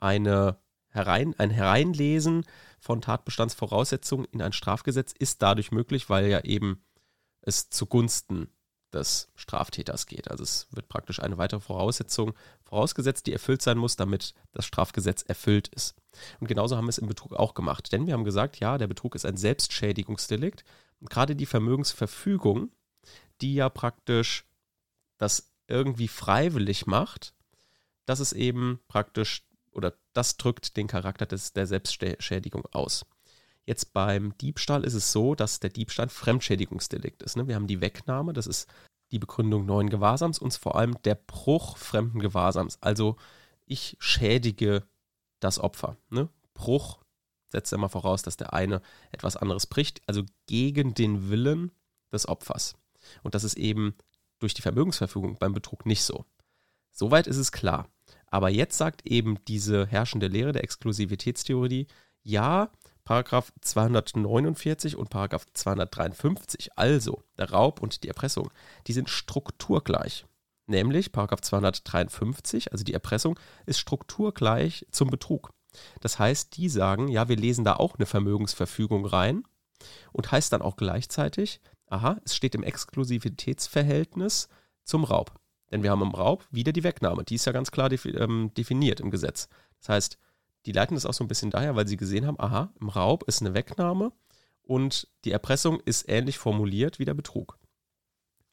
eine 0.00 0.58
Herein, 0.98 1.34
ein 1.38 1.50
Hereinlesen 1.50 2.44
von 2.80 3.00
Tatbestandsvoraussetzungen 3.00 4.26
in 4.32 4.42
ein 4.42 4.52
Strafgesetz 4.52 5.12
ist 5.16 5.42
dadurch 5.42 5.70
möglich, 5.70 6.10
weil 6.10 6.26
ja 6.26 6.40
eben 6.40 6.82
es 7.40 7.70
zugunsten 7.70 8.50
des 8.92 9.28
Straftäters 9.36 10.06
geht. 10.06 10.30
Also 10.30 10.42
es 10.42 10.66
wird 10.70 10.88
praktisch 10.88 11.20
eine 11.20 11.38
weitere 11.38 11.60
Voraussetzung 11.60 12.34
vorausgesetzt, 12.64 13.26
die 13.26 13.32
erfüllt 13.32 13.62
sein 13.62 13.78
muss, 13.78 13.96
damit 13.96 14.34
das 14.52 14.64
Strafgesetz 14.64 15.22
erfüllt 15.22 15.68
ist. 15.68 15.94
Und 16.40 16.48
genauso 16.48 16.76
haben 16.76 16.86
wir 16.86 16.90
es 16.90 16.98
im 16.98 17.06
Betrug 17.06 17.34
auch 17.34 17.54
gemacht. 17.54 17.92
Denn 17.92 18.06
wir 18.06 18.14
haben 18.14 18.24
gesagt, 18.24 18.58
ja, 18.60 18.76
der 18.78 18.86
Betrug 18.86 19.14
ist 19.14 19.26
ein 19.26 19.36
Selbstschädigungsdelikt. 19.36 20.64
Und 21.00 21.10
gerade 21.10 21.36
die 21.36 21.46
Vermögensverfügung, 21.46 22.72
die 23.40 23.54
ja 23.54 23.68
praktisch 23.68 24.44
das 25.18 25.52
irgendwie 25.68 26.08
freiwillig 26.08 26.86
macht, 26.86 27.34
das 28.06 28.20
ist 28.20 28.32
eben 28.32 28.80
praktisch, 28.88 29.46
oder 29.78 29.94
das 30.12 30.36
drückt 30.36 30.76
den 30.76 30.88
Charakter 30.88 31.24
des, 31.24 31.54
der 31.54 31.66
Selbstschädigung 31.66 32.66
aus. 32.72 33.06
Jetzt 33.64 33.92
beim 33.92 34.36
Diebstahl 34.38 34.84
ist 34.84 34.94
es 34.94 35.12
so, 35.12 35.34
dass 35.34 35.60
der 35.60 35.70
Diebstahl 35.70 36.08
Fremdschädigungsdelikt 36.08 37.22
ist. 37.22 37.36
Ne? 37.36 37.48
Wir 37.48 37.54
haben 37.54 37.66
die 37.66 37.80
Wegnahme, 37.80 38.32
das 38.32 38.46
ist 38.46 38.68
die 39.10 39.18
Begründung 39.18 39.64
neuen 39.64 39.88
Gewahrsams 39.88 40.38
und 40.38 40.52
vor 40.54 40.76
allem 40.76 41.00
der 41.02 41.14
Bruch 41.14 41.76
fremden 41.76 42.18
Gewahrsams. 42.18 42.78
Also 42.82 43.16
ich 43.64 43.96
schädige 44.00 44.86
das 45.40 45.58
Opfer. 45.58 45.96
Ne? 46.10 46.28
Bruch 46.54 46.98
setzt 47.48 47.72
immer 47.72 47.88
voraus, 47.88 48.22
dass 48.22 48.36
der 48.36 48.52
eine 48.52 48.82
etwas 49.10 49.36
anderes 49.36 49.66
bricht, 49.66 50.02
also 50.06 50.22
gegen 50.46 50.94
den 50.94 51.30
Willen 51.30 51.70
des 52.12 52.28
Opfers. 52.28 52.74
Und 53.22 53.34
das 53.34 53.44
ist 53.44 53.56
eben 53.56 53.94
durch 54.38 54.54
die 54.54 54.62
Vermögensverfügung 54.62 55.36
beim 55.38 55.54
Betrug 55.54 55.86
nicht 55.86 56.02
so. 56.02 56.24
Soweit 56.90 57.26
ist 57.26 57.36
es 57.36 57.52
klar. 57.52 57.88
Aber 58.30 58.50
jetzt 58.50 58.76
sagt 58.76 59.06
eben 59.06 59.38
diese 59.46 59.86
herrschende 59.86 60.28
Lehre 60.28 60.52
der 60.52 60.64
Exklusivitätstheorie, 60.64 61.86
ja, 62.22 62.70
Paragraph 63.04 63.52
249 63.62 64.96
und 64.96 65.08
Paragraph 65.08 65.46
253, 65.54 66.76
also 66.76 67.22
der 67.38 67.50
Raub 67.50 67.80
und 67.80 68.02
die 68.02 68.08
Erpressung, 68.08 68.50
die 68.86 68.92
sind 68.92 69.08
strukturgleich. 69.08 70.26
Nämlich 70.66 71.10
Paragraph 71.10 71.40
253, 71.40 72.70
also 72.72 72.84
die 72.84 72.92
Erpressung, 72.92 73.40
ist 73.64 73.78
strukturgleich 73.78 74.86
zum 74.90 75.08
Betrug. 75.08 75.50
Das 76.00 76.18
heißt, 76.18 76.58
die 76.58 76.68
sagen, 76.68 77.08
ja, 77.08 77.30
wir 77.30 77.36
lesen 77.36 77.64
da 77.64 77.76
auch 77.76 77.94
eine 77.94 78.04
Vermögensverfügung 78.04 79.06
rein 79.06 79.44
und 80.12 80.30
heißt 80.30 80.52
dann 80.52 80.60
auch 80.60 80.76
gleichzeitig, 80.76 81.60
aha, 81.86 82.20
es 82.26 82.36
steht 82.36 82.54
im 82.54 82.62
Exklusivitätsverhältnis 82.62 84.48
zum 84.84 85.04
Raub. 85.04 85.32
Denn 85.70 85.82
wir 85.82 85.90
haben 85.90 86.02
im 86.02 86.14
Raub 86.14 86.46
wieder 86.50 86.72
die 86.72 86.84
Wegnahme. 86.84 87.24
Die 87.24 87.34
ist 87.34 87.44
ja 87.44 87.52
ganz 87.52 87.70
klar 87.70 87.90
ähm, 87.92 88.52
definiert 88.56 89.00
im 89.00 89.10
Gesetz. 89.10 89.48
Das 89.78 89.88
heißt, 89.88 90.18
die 90.66 90.72
leiten 90.72 90.94
das 90.94 91.06
auch 91.06 91.14
so 91.14 91.24
ein 91.24 91.28
bisschen 91.28 91.50
daher, 91.50 91.76
weil 91.76 91.86
sie 91.86 91.96
gesehen 91.96 92.26
haben, 92.26 92.40
aha, 92.40 92.72
im 92.80 92.88
Raub 92.88 93.24
ist 93.24 93.40
eine 93.40 93.54
Wegnahme 93.54 94.12
und 94.62 95.08
die 95.24 95.32
Erpressung 95.32 95.80
ist 95.80 96.08
ähnlich 96.08 96.38
formuliert 96.38 96.98
wie 96.98 97.04
der 97.04 97.14
Betrug. 97.14 97.58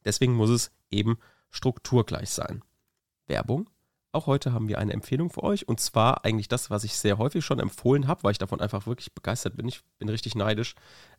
Deswegen 0.04 0.34
muss 0.34 0.50
es 0.50 0.70
eben 0.90 1.18
strukturgleich 1.50 2.30
sein. 2.30 2.62
Werbung. 3.26 3.68
Auch 4.16 4.26
heute 4.26 4.54
haben 4.54 4.66
wir 4.66 4.78
eine 4.78 4.94
Empfehlung 4.94 5.28
für 5.28 5.42
euch 5.42 5.68
und 5.68 5.78
zwar 5.78 6.24
eigentlich 6.24 6.48
das, 6.48 6.70
was 6.70 6.84
ich 6.84 6.96
sehr 6.96 7.18
häufig 7.18 7.44
schon 7.44 7.60
empfohlen 7.60 8.06
habe, 8.08 8.22
weil 8.22 8.32
ich 8.32 8.38
davon 8.38 8.62
einfach 8.62 8.86
wirklich 8.86 9.12
begeistert 9.12 9.58
bin. 9.58 9.68
Ich 9.68 9.82
bin 9.98 10.08
richtig 10.08 10.34
neidisch 10.34 10.74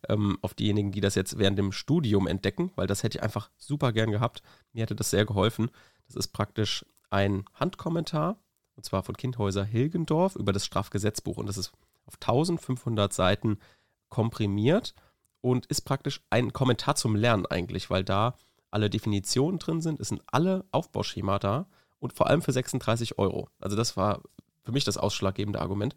ähm, 0.08 0.36
auf 0.42 0.52
diejenigen, 0.52 0.90
die 0.90 1.00
das 1.00 1.14
jetzt 1.14 1.38
während 1.38 1.56
dem 1.60 1.70
Studium 1.70 2.26
entdecken, 2.26 2.72
weil 2.74 2.88
das 2.88 3.04
hätte 3.04 3.18
ich 3.18 3.22
einfach 3.22 3.50
super 3.56 3.92
gern 3.92 4.10
gehabt. 4.10 4.42
Mir 4.72 4.82
hätte 4.82 4.96
das 4.96 5.10
sehr 5.10 5.24
geholfen. 5.24 5.70
Das 6.08 6.16
ist 6.16 6.32
praktisch 6.32 6.84
ein 7.08 7.44
Handkommentar 7.54 8.40
und 8.74 8.84
zwar 8.84 9.04
von 9.04 9.16
Kindhäuser 9.16 9.62
Hilgendorf 9.62 10.34
über 10.34 10.52
das 10.52 10.66
Strafgesetzbuch. 10.66 11.36
Und 11.36 11.46
das 11.46 11.56
ist 11.56 11.70
auf 12.04 12.14
1500 12.14 13.12
Seiten 13.12 13.60
komprimiert 14.08 14.96
und 15.40 15.66
ist 15.66 15.82
praktisch 15.82 16.20
ein 16.30 16.52
Kommentar 16.52 16.96
zum 16.96 17.14
Lernen 17.14 17.46
eigentlich, 17.46 17.90
weil 17.90 18.02
da 18.02 18.34
alle 18.72 18.90
Definitionen 18.90 19.60
drin 19.60 19.82
sind. 19.82 20.00
Es 20.00 20.08
sind 20.08 20.20
alle 20.26 20.64
Aufbauschemata 20.72 21.68
und 21.98 22.12
vor 22.12 22.28
allem 22.28 22.42
für 22.42 22.52
36 22.52 23.18
Euro. 23.18 23.48
Also 23.60 23.76
das 23.76 23.96
war 23.96 24.22
für 24.62 24.72
mich 24.72 24.84
das 24.84 24.98
ausschlaggebende 24.98 25.60
Argument. 25.60 25.96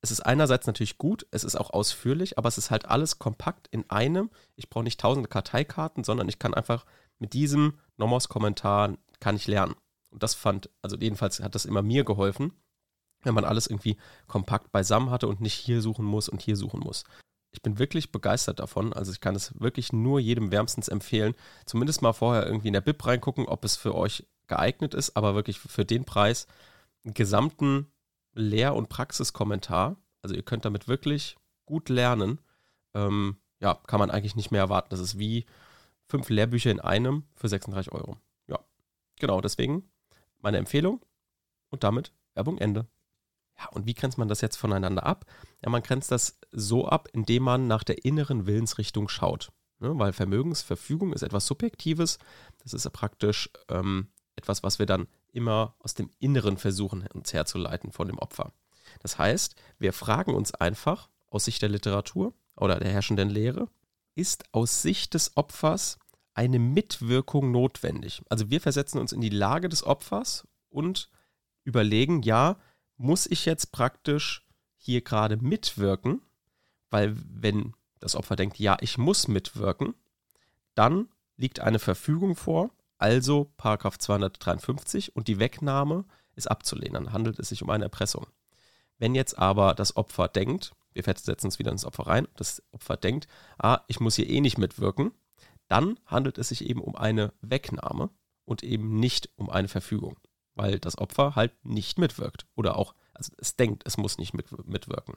Es 0.00 0.10
ist 0.10 0.20
einerseits 0.20 0.66
natürlich 0.66 0.98
gut, 0.98 1.26
es 1.30 1.44
ist 1.44 1.56
auch 1.56 1.70
ausführlich, 1.70 2.36
aber 2.38 2.48
es 2.48 2.58
ist 2.58 2.70
halt 2.70 2.86
alles 2.86 3.18
kompakt 3.18 3.68
in 3.68 3.88
einem. 3.88 4.30
Ich 4.56 4.68
brauche 4.68 4.84
nicht 4.84 5.00
tausende 5.00 5.28
Karteikarten, 5.28 6.02
sondern 6.02 6.28
ich 6.28 6.40
kann 6.40 6.54
einfach 6.54 6.84
mit 7.18 7.34
diesem 7.34 7.78
Nomos-Kommentar 7.98 8.98
kann 9.20 9.36
ich 9.36 9.46
lernen. 9.46 9.76
Und 10.10 10.22
das 10.22 10.34
fand, 10.34 10.70
also 10.82 10.96
jedenfalls 10.96 11.40
hat 11.40 11.54
das 11.54 11.64
immer 11.64 11.82
mir 11.82 12.04
geholfen, 12.04 12.52
wenn 13.22 13.34
man 13.34 13.44
alles 13.44 13.68
irgendwie 13.68 13.96
kompakt 14.26 14.72
beisammen 14.72 15.10
hatte 15.10 15.28
und 15.28 15.40
nicht 15.40 15.54
hier 15.54 15.80
suchen 15.80 16.04
muss 16.04 16.28
und 16.28 16.42
hier 16.42 16.56
suchen 16.56 16.80
muss. 16.80 17.04
Ich 17.52 17.62
bin 17.62 17.78
wirklich 17.78 18.10
begeistert 18.10 18.58
davon. 18.58 18.92
Also 18.92 19.12
ich 19.12 19.20
kann 19.20 19.36
es 19.36 19.58
wirklich 19.60 19.92
nur 19.92 20.18
jedem 20.18 20.50
wärmstens 20.50 20.88
empfehlen. 20.88 21.34
Zumindest 21.64 22.02
mal 22.02 22.12
vorher 22.12 22.46
irgendwie 22.46 22.68
in 22.68 22.74
der 22.74 22.80
Bib 22.80 23.06
reingucken, 23.06 23.46
ob 23.46 23.64
es 23.64 23.76
für 23.76 23.94
euch 23.94 24.26
geeignet 24.52 24.92
ist, 24.92 25.16
aber 25.16 25.34
wirklich 25.34 25.58
für 25.58 25.86
den 25.86 26.04
Preis 26.04 26.46
einen 27.04 27.14
gesamten 27.14 27.90
Lehr- 28.34 28.74
und 28.74 28.90
Praxiskommentar. 28.90 29.96
Also 30.20 30.34
ihr 30.34 30.42
könnt 30.42 30.66
damit 30.66 30.88
wirklich 30.88 31.36
gut 31.64 31.88
lernen. 31.88 32.38
Ähm, 32.92 33.38
ja, 33.60 33.74
kann 33.86 33.98
man 33.98 34.10
eigentlich 34.10 34.36
nicht 34.36 34.50
mehr 34.50 34.60
erwarten. 34.60 34.90
Das 34.90 35.00
ist 35.00 35.18
wie 35.18 35.46
fünf 36.06 36.28
Lehrbücher 36.28 36.70
in 36.70 36.80
einem 36.80 37.24
für 37.34 37.48
36 37.48 37.92
Euro. 37.92 38.18
Ja, 38.46 38.58
genau, 39.18 39.40
deswegen 39.40 39.88
meine 40.40 40.58
Empfehlung 40.58 41.02
und 41.70 41.82
damit 41.82 42.12
Werbung 42.34 42.58
Ende. 42.58 42.86
Ja, 43.58 43.68
und 43.68 43.86
wie 43.86 43.94
grenzt 43.94 44.18
man 44.18 44.28
das 44.28 44.42
jetzt 44.42 44.56
voneinander 44.56 45.06
ab? 45.06 45.24
Ja, 45.62 45.70
man 45.70 45.82
grenzt 45.82 46.10
das 46.10 46.38
so 46.50 46.86
ab, 46.86 47.08
indem 47.12 47.44
man 47.44 47.66
nach 47.68 47.84
der 47.84 48.04
inneren 48.04 48.46
Willensrichtung 48.46 49.08
schaut. 49.08 49.50
Ne, 49.82 49.98
weil 49.98 50.12
Vermögensverfügung 50.12 51.12
ist 51.12 51.22
etwas 51.22 51.46
Subjektives. 51.46 52.18
Das 52.62 52.72
ist 52.72 52.84
ja 52.84 52.90
praktisch 52.90 53.50
ähm, 53.68 54.11
etwas, 54.36 54.62
was 54.62 54.78
wir 54.78 54.86
dann 54.86 55.06
immer 55.32 55.74
aus 55.78 55.94
dem 55.94 56.10
Inneren 56.18 56.56
versuchen, 56.56 57.06
uns 57.08 57.32
herzuleiten 57.32 57.92
von 57.92 58.08
dem 58.08 58.18
Opfer. 58.18 58.52
Das 59.00 59.18
heißt, 59.18 59.56
wir 59.78 59.92
fragen 59.92 60.34
uns 60.34 60.54
einfach 60.54 61.08
aus 61.30 61.44
Sicht 61.46 61.62
der 61.62 61.68
Literatur 61.68 62.34
oder 62.56 62.78
der 62.78 62.90
herrschenden 62.90 63.30
Lehre, 63.30 63.68
ist 64.14 64.44
aus 64.52 64.82
Sicht 64.82 65.14
des 65.14 65.36
Opfers 65.36 65.98
eine 66.34 66.58
Mitwirkung 66.58 67.50
notwendig. 67.50 68.22
Also 68.28 68.50
wir 68.50 68.60
versetzen 68.60 68.98
uns 68.98 69.12
in 69.12 69.20
die 69.20 69.28
Lage 69.28 69.68
des 69.68 69.84
Opfers 69.84 70.46
und 70.68 71.10
überlegen, 71.64 72.22
ja, 72.22 72.56
muss 72.96 73.26
ich 73.26 73.44
jetzt 73.44 73.72
praktisch 73.72 74.46
hier 74.76 75.02
gerade 75.02 75.36
mitwirken? 75.36 76.22
Weil 76.90 77.16
wenn 77.16 77.74
das 78.00 78.16
Opfer 78.16 78.36
denkt, 78.36 78.58
ja, 78.58 78.76
ich 78.80 78.98
muss 78.98 79.28
mitwirken, 79.28 79.94
dann 80.74 81.08
liegt 81.36 81.60
eine 81.60 81.78
Verfügung 81.78 82.36
vor, 82.36 82.70
also 83.02 83.52
Paragraph 83.56 83.98
253 83.98 85.16
und 85.16 85.26
die 85.26 85.40
Wegnahme 85.40 86.04
ist 86.36 86.48
abzulehnen. 86.48 87.04
Dann 87.04 87.12
handelt 87.12 87.40
es 87.40 87.48
sich 87.48 87.62
um 87.62 87.70
eine 87.70 87.84
Erpressung. 87.84 88.28
Wenn 88.98 89.16
jetzt 89.16 89.36
aber 89.36 89.74
das 89.74 89.96
Opfer 89.96 90.28
denkt, 90.28 90.72
wir 90.92 91.02
setzen 91.02 91.46
uns 91.46 91.58
wieder 91.58 91.72
ins 91.72 91.84
Opfer 91.84 92.06
rein, 92.06 92.28
das 92.36 92.62
Opfer 92.70 92.96
denkt, 92.96 93.26
ah, 93.58 93.80
ich 93.88 93.98
muss 93.98 94.14
hier 94.14 94.30
eh 94.30 94.40
nicht 94.40 94.56
mitwirken, 94.56 95.10
dann 95.66 95.98
handelt 96.06 96.38
es 96.38 96.50
sich 96.50 96.64
eben 96.64 96.80
um 96.80 96.94
eine 96.94 97.32
Wegnahme 97.40 98.10
und 98.44 98.62
eben 98.62 99.00
nicht 99.00 99.30
um 99.34 99.50
eine 99.50 99.68
Verfügung, 99.68 100.20
weil 100.54 100.78
das 100.78 100.98
Opfer 100.98 101.34
halt 101.34 101.52
nicht 101.64 101.98
mitwirkt 101.98 102.46
oder 102.54 102.76
auch, 102.76 102.94
also 103.14 103.32
es 103.38 103.56
denkt, 103.56 103.82
es 103.84 103.96
muss 103.96 104.18
nicht 104.18 104.32
mit, 104.32 104.46
mitwirken. 104.68 105.16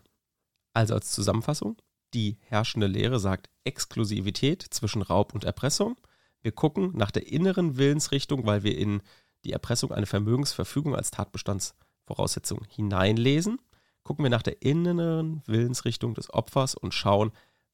Also 0.74 0.96
als 0.96 1.12
Zusammenfassung, 1.12 1.78
die 2.16 2.38
herrschende 2.42 2.88
Lehre 2.88 3.20
sagt 3.20 3.50
Exklusivität 3.64 4.64
zwischen 4.64 5.04
Raub 5.04 5.36
und 5.36 5.44
Erpressung. 5.44 5.98
Wir 6.46 6.52
gucken 6.52 6.92
nach 6.94 7.10
der 7.10 7.26
inneren 7.26 7.76
Willensrichtung, 7.76 8.46
weil 8.46 8.62
wir 8.62 8.78
in 8.78 9.02
die 9.46 9.52
Erpressung 9.52 9.92
eine 9.92 10.06
Vermögensverfügung 10.06 10.96
als 10.96 11.10
Tatbestandsvoraussetzung 11.10 12.64
hineinlesen. 12.70 13.60
Gucken 14.04 14.24
wir 14.24 14.30
nach 14.30 14.44
der 14.44 14.62
inneren 14.62 15.42
Willensrichtung 15.48 16.14
des 16.14 16.32
Opfers 16.32 16.76
und 16.76 16.94
schauen, 16.94 17.32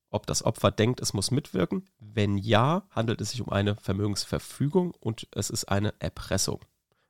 ob 0.09 0.25
das 0.25 0.45
Opfer 0.45 0.71
denkt, 0.71 1.01
es 1.01 1.11
muss 1.11 1.31
mitwirken. 1.31 1.89
Wenn 1.99 2.37
ja, 2.37 2.87
handelt 2.91 3.19
es 3.19 3.31
sich 3.31 3.41
um 3.41 3.49
eine 3.49 3.75
Vermögensverfügung 3.75 4.93
und 5.01 5.27
es 5.35 5.49
ist 5.49 5.65
eine 5.65 5.93
Erpressung. 5.99 6.61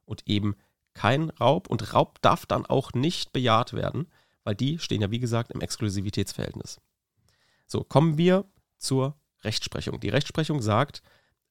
Und 0.06 0.28
eben 0.28 0.56
kein 0.96 1.30
Raub. 1.30 1.68
Und 1.68 1.94
Raub 1.94 2.20
darf 2.24 2.48
dann 2.48 2.66
auch 2.66 2.94
nicht 2.94 3.34
bejaht 3.34 3.74
werden, 3.74 4.08
weil 4.44 4.56
die 4.56 4.80
stehen 4.80 5.02
ja, 5.02 5.12
wie 5.12 5.20
gesagt, 5.20 5.52
im 5.52 5.62
Exklusivitätsverhältnis. 5.62 6.82
So, 7.68 7.84
kommen 7.84 8.18
wir 8.18 8.46
zur 8.80 9.16
Rechtsprechung. 9.44 10.00
Die 10.00 10.10
Rechtsprechung 10.10 10.64
sagt, 10.64 11.04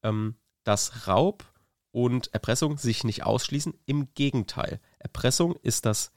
ähm, 0.02 0.36
dass 0.64 1.06
Raub 1.06 1.44
und 1.90 2.32
Erpressung 2.32 2.78
sich 2.78 3.04
nicht 3.04 3.24
ausschließen. 3.24 3.74
Im 3.86 4.12
Gegenteil, 4.14 4.80
Erpressung 4.98 5.56
ist 5.62 5.86
das 5.86 6.12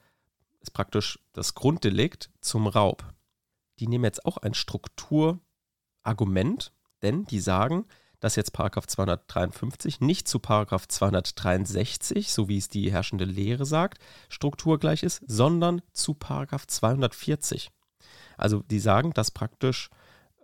ist 0.64 0.70
praktisch 0.70 1.18
das 1.34 1.54
Grunddelikt 1.54 2.30
zum 2.40 2.66
Raub. 2.66 3.04
Die 3.78 3.86
nehmen 3.86 4.04
jetzt 4.04 4.24
auch 4.24 4.38
ein 4.38 4.54
Strukturargument, 4.54 6.72
denn 7.02 7.26
die 7.26 7.40
sagen, 7.40 7.84
dass 8.18 8.36
jetzt 8.36 8.54
Paragraph 8.54 8.86
253 8.86 10.00
nicht 10.00 10.26
zu 10.26 10.38
Paragraph 10.38 10.88
263, 10.88 12.32
so 12.32 12.48
wie 12.48 12.56
es 12.56 12.70
die 12.70 12.90
herrschende 12.90 13.26
Lehre 13.26 13.66
sagt, 13.66 13.98
strukturgleich 14.30 15.02
ist, 15.02 15.22
sondern 15.26 15.82
zu 15.92 16.14
Paragraph 16.14 16.66
240. 16.66 17.70
Also 18.38 18.62
die 18.62 18.80
sagen, 18.80 19.12
dass 19.12 19.30
praktisch 19.30 19.90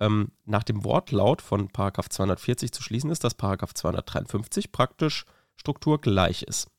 ähm, 0.01 0.33
nach 0.45 0.65
dem 0.65 0.85
Wortlaut 0.85 1.43
von 1.43 1.69
Paragraph 1.69 2.09
240 2.09 2.73
zu 2.73 2.83
schließen 2.83 3.11
ist, 3.11 3.23
dass 3.23 3.35
Paragraph 3.35 3.75
253 3.75 4.73
praktisch 4.73 5.27
strukturgleich 5.57 6.43
ist. 6.43 6.71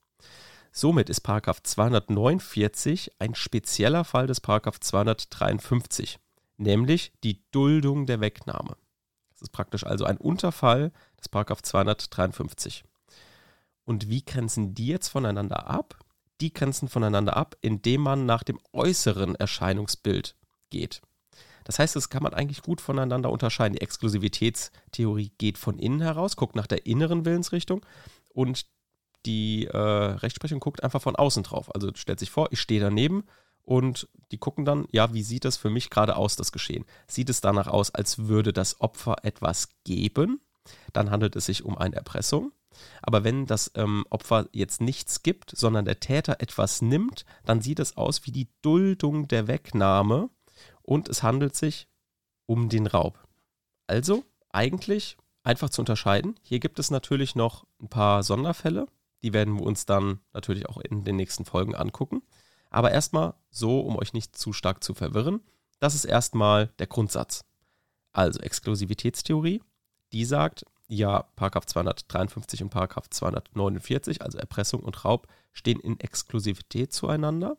Somit 0.72 1.10
ist 1.10 1.22
Paragraph 1.22 1.62
249 1.62 3.12
ein 3.20 3.36
spezieller 3.36 4.04
Fall 4.04 4.28
des 4.28 4.40
Paragraph 4.40 4.80
253, 4.80 6.18
nämlich 6.58 7.12
die 7.24 7.44
Duldung 7.52 8.06
der 8.06 8.22
Wegnahme. 8.22 8.78
Das 9.34 9.42
ist 9.42 9.52
praktisch 9.52 9.86
also 9.86 10.06
ein 10.06 10.18
Unterfall 10.18 10.92
des 11.20 11.28
Paragraph 11.28 11.62
253. 11.62 12.84
Und 13.84 14.10
wie 14.10 14.24
grenzen 14.24 14.74
die 14.74 14.88
jetzt 14.88 15.10
voneinander 15.10 15.68
ab? 15.68 16.00
Die 16.40 16.54
grenzen 16.54 16.88
voneinander 16.88 17.36
ab, 17.36 17.56
indem 17.62 18.02
man 18.02 18.26
nach 18.26 18.44
dem 18.44 18.60
äußeren 18.72 19.36
Erscheinungsbild 19.36 20.36
geht. 20.70 21.02
Das 21.72 21.80
heißt, 21.80 21.96
das 21.96 22.10
kann 22.10 22.22
man 22.22 22.34
eigentlich 22.34 22.64
gut 22.64 22.82
voneinander 22.82 23.32
unterscheiden. 23.32 23.76
Die 23.76 23.82
Exklusivitätstheorie 23.82 25.32
geht 25.38 25.58
von 25.58 25.80
innen 25.80 26.02
heraus, 26.02 26.36
guckt 26.36 26.54
nach 26.54 26.68
der 26.68 26.86
inneren 26.86 27.24
Willensrichtung 27.24 27.86
und 28.28 28.66
die 29.26 29.68
äh, 29.68 29.78
Rechtsprechung 29.78 30.60
guckt 30.60 30.84
einfach 30.84 31.02
von 31.02 31.16
außen 31.16 31.44
drauf. 31.44 31.74
Also 31.74 31.90
stellt 31.96 32.20
sich 32.20 32.30
vor, 32.30 32.50
ich 32.52 32.60
stehe 32.60 32.82
daneben 32.82 33.24
und 33.64 34.10
die 34.34 34.38
gucken 34.38 34.66
dann, 34.66 34.86
ja, 34.92 35.14
wie 35.14 35.24
sieht 35.24 35.46
das 35.46 35.56
für 35.56 35.70
mich 35.70 35.90
gerade 35.90 36.18
aus, 36.18 36.36
das 36.36 36.52
Geschehen? 36.52 36.84
Sieht 37.08 37.30
es 37.30 37.40
danach 37.40 37.68
aus, 37.68 37.96
als 37.96 38.28
würde 38.28 38.52
das 38.52 38.82
Opfer 38.82 39.24
etwas 39.24 39.70
geben? 39.86 40.42
Dann 40.92 41.10
handelt 41.10 41.38
es 41.38 41.46
sich 41.46 41.64
um 41.64 41.78
eine 41.78 41.96
Erpressung. 41.96 42.52
Aber 43.02 43.24
wenn 43.24 43.46
das 43.46 43.72
ähm, 43.76 44.04
Opfer 44.10 44.50
jetzt 44.52 44.82
nichts 44.82 45.24
gibt, 45.24 45.56
sondern 45.56 45.86
der 45.86 46.02
Täter 46.02 46.42
etwas 46.42 46.82
nimmt, 46.82 47.24
dann 47.46 47.62
sieht 47.62 47.80
es 47.80 47.96
aus 47.96 48.26
wie 48.26 48.32
die 48.32 48.50
Duldung 48.62 49.30
der 49.30 49.48
Wegnahme 49.48 50.30
und 50.84 51.10
es 51.10 51.24
handelt 51.24 51.56
sich 51.56 51.88
um 52.46 52.70
den 52.70 52.88
Raub. 52.88 53.28
Also 53.88 54.24
eigentlich 54.50 55.18
einfach 55.44 55.70
zu 55.70 55.82
unterscheiden. 55.82 56.36
Hier 56.42 56.60
gibt 56.60 56.80
es 56.80 56.92
natürlich 56.92 57.36
noch 57.36 57.66
ein 57.82 57.90
paar 57.90 58.24
Sonderfälle, 58.24 58.88
die 59.24 59.34
werden 59.34 59.56
wir 59.56 59.64
uns 59.64 59.86
dann 59.86 60.20
natürlich 60.34 60.68
auch 60.68 60.78
in 60.78 61.04
den 61.04 61.16
nächsten 61.16 61.46
Folgen 61.46 61.76
angucken. 61.76 62.22
Aber 62.70 62.92
erstmal 62.92 63.34
so, 63.50 63.82
um 63.82 63.98
euch 63.98 64.14
nicht 64.14 64.36
zu 64.36 64.54
stark 64.54 64.84
zu 64.84 64.94
verwirren, 64.94 65.42
das 65.80 65.96
ist 65.96 66.06
erstmal 66.06 66.68
der 66.80 66.88
Grundsatz. 66.88 67.44
Also 68.14 68.40
Exklusivitätstheorie, 68.40 69.62
die 70.12 70.26
sagt, 70.26 70.66
ja, 70.88 71.24
Paragraph 71.36 71.66
253 71.66 72.64
und 72.64 72.70
Paragraph 72.70 73.10
249, 73.10 74.22
also 74.22 74.38
Erpressung 74.38 74.82
und 74.82 75.06
Raub, 75.06 75.28
stehen 75.54 75.80
in 75.80 76.00
Exklusivität 76.00 76.92
zueinander 76.92 77.58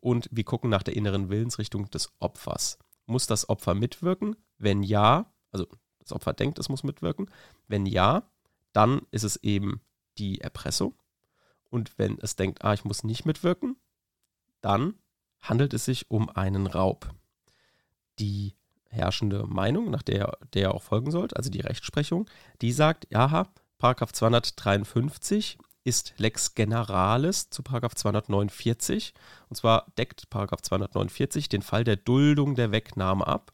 und 0.00 0.28
wir 0.30 0.44
gucken 0.44 0.70
nach 0.70 0.82
der 0.82 0.96
inneren 0.96 1.28
Willensrichtung 1.28 1.90
des 1.90 2.12
Opfers. 2.18 2.78
Muss 3.06 3.26
das 3.26 3.48
Opfer 3.48 3.74
mitwirken? 3.74 4.36
Wenn 4.58 4.82
ja, 4.82 5.32
also 5.52 5.66
das 5.98 6.12
Opfer 6.12 6.32
denkt, 6.32 6.58
es 6.58 6.68
muss 6.68 6.82
mitwirken. 6.82 7.30
Wenn 7.68 7.86
ja, 7.86 8.22
dann 8.72 9.02
ist 9.10 9.24
es 9.24 9.36
eben 9.36 9.80
die 10.18 10.40
Erpressung. 10.40 10.94
Und 11.68 11.98
wenn 11.98 12.18
es 12.18 12.36
denkt, 12.36 12.64
ah, 12.64 12.74
ich 12.74 12.84
muss 12.84 13.04
nicht 13.04 13.24
mitwirken, 13.24 13.76
dann 14.60 14.94
handelt 15.40 15.72
es 15.74 15.84
sich 15.84 16.10
um 16.10 16.28
einen 16.28 16.66
Raub. 16.66 17.14
Die 18.18 18.54
herrschende 18.88 19.46
Meinung, 19.46 19.90
nach 19.90 20.02
der 20.02 20.36
der 20.52 20.74
auch 20.74 20.82
folgen 20.82 21.10
sollte, 21.10 21.36
also 21.36 21.48
die 21.48 21.60
Rechtsprechung, 21.60 22.28
die 22.60 22.72
sagt, 22.72 23.06
ja, 23.10 23.46
Paragraph 23.78 24.12
253 24.12 25.58
ist 25.84 26.14
Lex 26.18 26.54
Generalis 26.54 27.50
zu 27.50 27.62
Paragraph 27.62 27.94
249. 27.94 29.14
Und 29.48 29.56
zwar 29.56 29.86
deckt 29.96 30.30
Paragraph 30.30 30.62
249 30.62 31.48
den 31.48 31.62
Fall 31.62 31.84
der 31.84 31.96
Duldung 31.96 32.54
der 32.54 32.72
Wegnahme 32.72 33.26
ab 33.26 33.52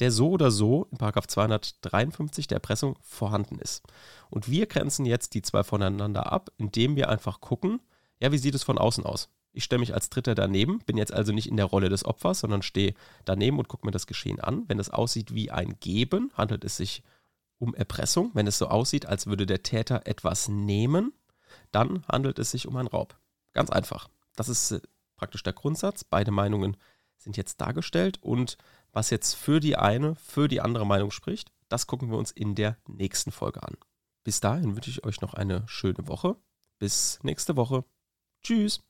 der 0.00 0.10
so 0.10 0.30
oder 0.30 0.50
so 0.50 0.88
in 0.90 0.98
253 0.98 2.46
der 2.46 2.56
Erpressung 2.56 2.96
vorhanden 3.00 3.58
ist. 3.58 3.82
Und 4.30 4.50
wir 4.50 4.66
grenzen 4.66 5.06
jetzt 5.06 5.34
die 5.34 5.42
zwei 5.42 5.64
voneinander 5.64 6.32
ab, 6.32 6.50
indem 6.56 6.96
wir 6.96 7.08
einfach 7.08 7.40
gucken, 7.40 7.80
ja, 8.20 8.32
wie 8.32 8.38
sieht 8.38 8.54
es 8.54 8.62
von 8.62 8.78
außen 8.78 9.04
aus? 9.04 9.28
Ich 9.52 9.64
stelle 9.64 9.80
mich 9.80 9.94
als 9.94 10.10
Dritter 10.10 10.34
daneben, 10.34 10.80
bin 10.80 10.96
jetzt 10.96 11.12
also 11.12 11.32
nicht 11.32 11.48
in 11.48 11.56
der 11.56 11.66
Rolle 11.66 11.88
des 11.88 12.04
Opfers, 12.04 12.40
sondern 12.40 12.62
stehe 12.62 12.94
daneben 13.24 13.58
und 13.58 13.68
gucke 13.68 13.86
mir 13.86 13.92
das 13.92 14.06
Geschehen 14.06 14.40
an. 14.40 14.64
Wenn 14.68 14.78
es 14.78 14.90
aussieht 14.90 15.34
wie 15.34 15.50
ein 15.50 15.78
Geben, 15.80 16.30
handelt 16.34 16.64
es 16.64 16.76
sich 16.76 17.02
um 17.58 17.74
Erpressung. 17.74 18.30
Wenn 18.34 18.46
es 18.46 18.58
so 18.58 18.68
aussieht, 18.68 19.06
als 19.06 19.26
würde 19.26 19.46
der 19.46 19.62
Täter 19.62 20.02
etwas 20.04 20.48
nehmen, 20.48 21.12
dann 21.72 22.04
handelt 22.06 22.38
es 22.38 22.50
sich 22.50 22.66
um 22.66 22.76
einen 22.76 22.88
Raub. 22.88 23.18
Ganz 23.52 23.70
einfach. 23.70 24.08
Das 24.36 24.48
ist 24.48 24.70
äh, 24.72 24.80
praktisch 25.16 25.42
der 25.42 25.52
Grundsatz. 25.52 26.04
Beide 26.04 26.30
Meinungen 26.30 26.76
sind 27.16 27.36
jetzt 27.36 27.60
dargestellt 27.60 28.18
und 28.22 28.56
was 28.92 29.10
jetzt 29.10 29.34
für 29.34 29.60
die 29.60 29.76
eine, 29.76 30.14
für 30.16 30.48
die 30.48 30.60
andere 30.60 30.86
Meinung 30.86 31.10
spricht, 31.10 31.50
das 31.68 31.86
gucken 31.86 32.10
wir 32.10 32.18
uns 32.18 32.30
in 32.30 32.54
der 32.54 32.78
nächsten 32.86 33.32
Folge 33.32 33.62
an. 33.62 33.76
Bis 34.24 34.40
dahin 34.40 34.74
wünsche 34.76 34.90
ich 34.90 35.04
euch 35.04 35.20
noch 35.20 35.34
eine 35.34 35.66
schöne 35.68 36.06
Woche. 36.08 36.36
Bis 36.78 37.18
nächste 37.22 37.56
Woche. 37.56 37.84
Tschüss. 38.42 38.87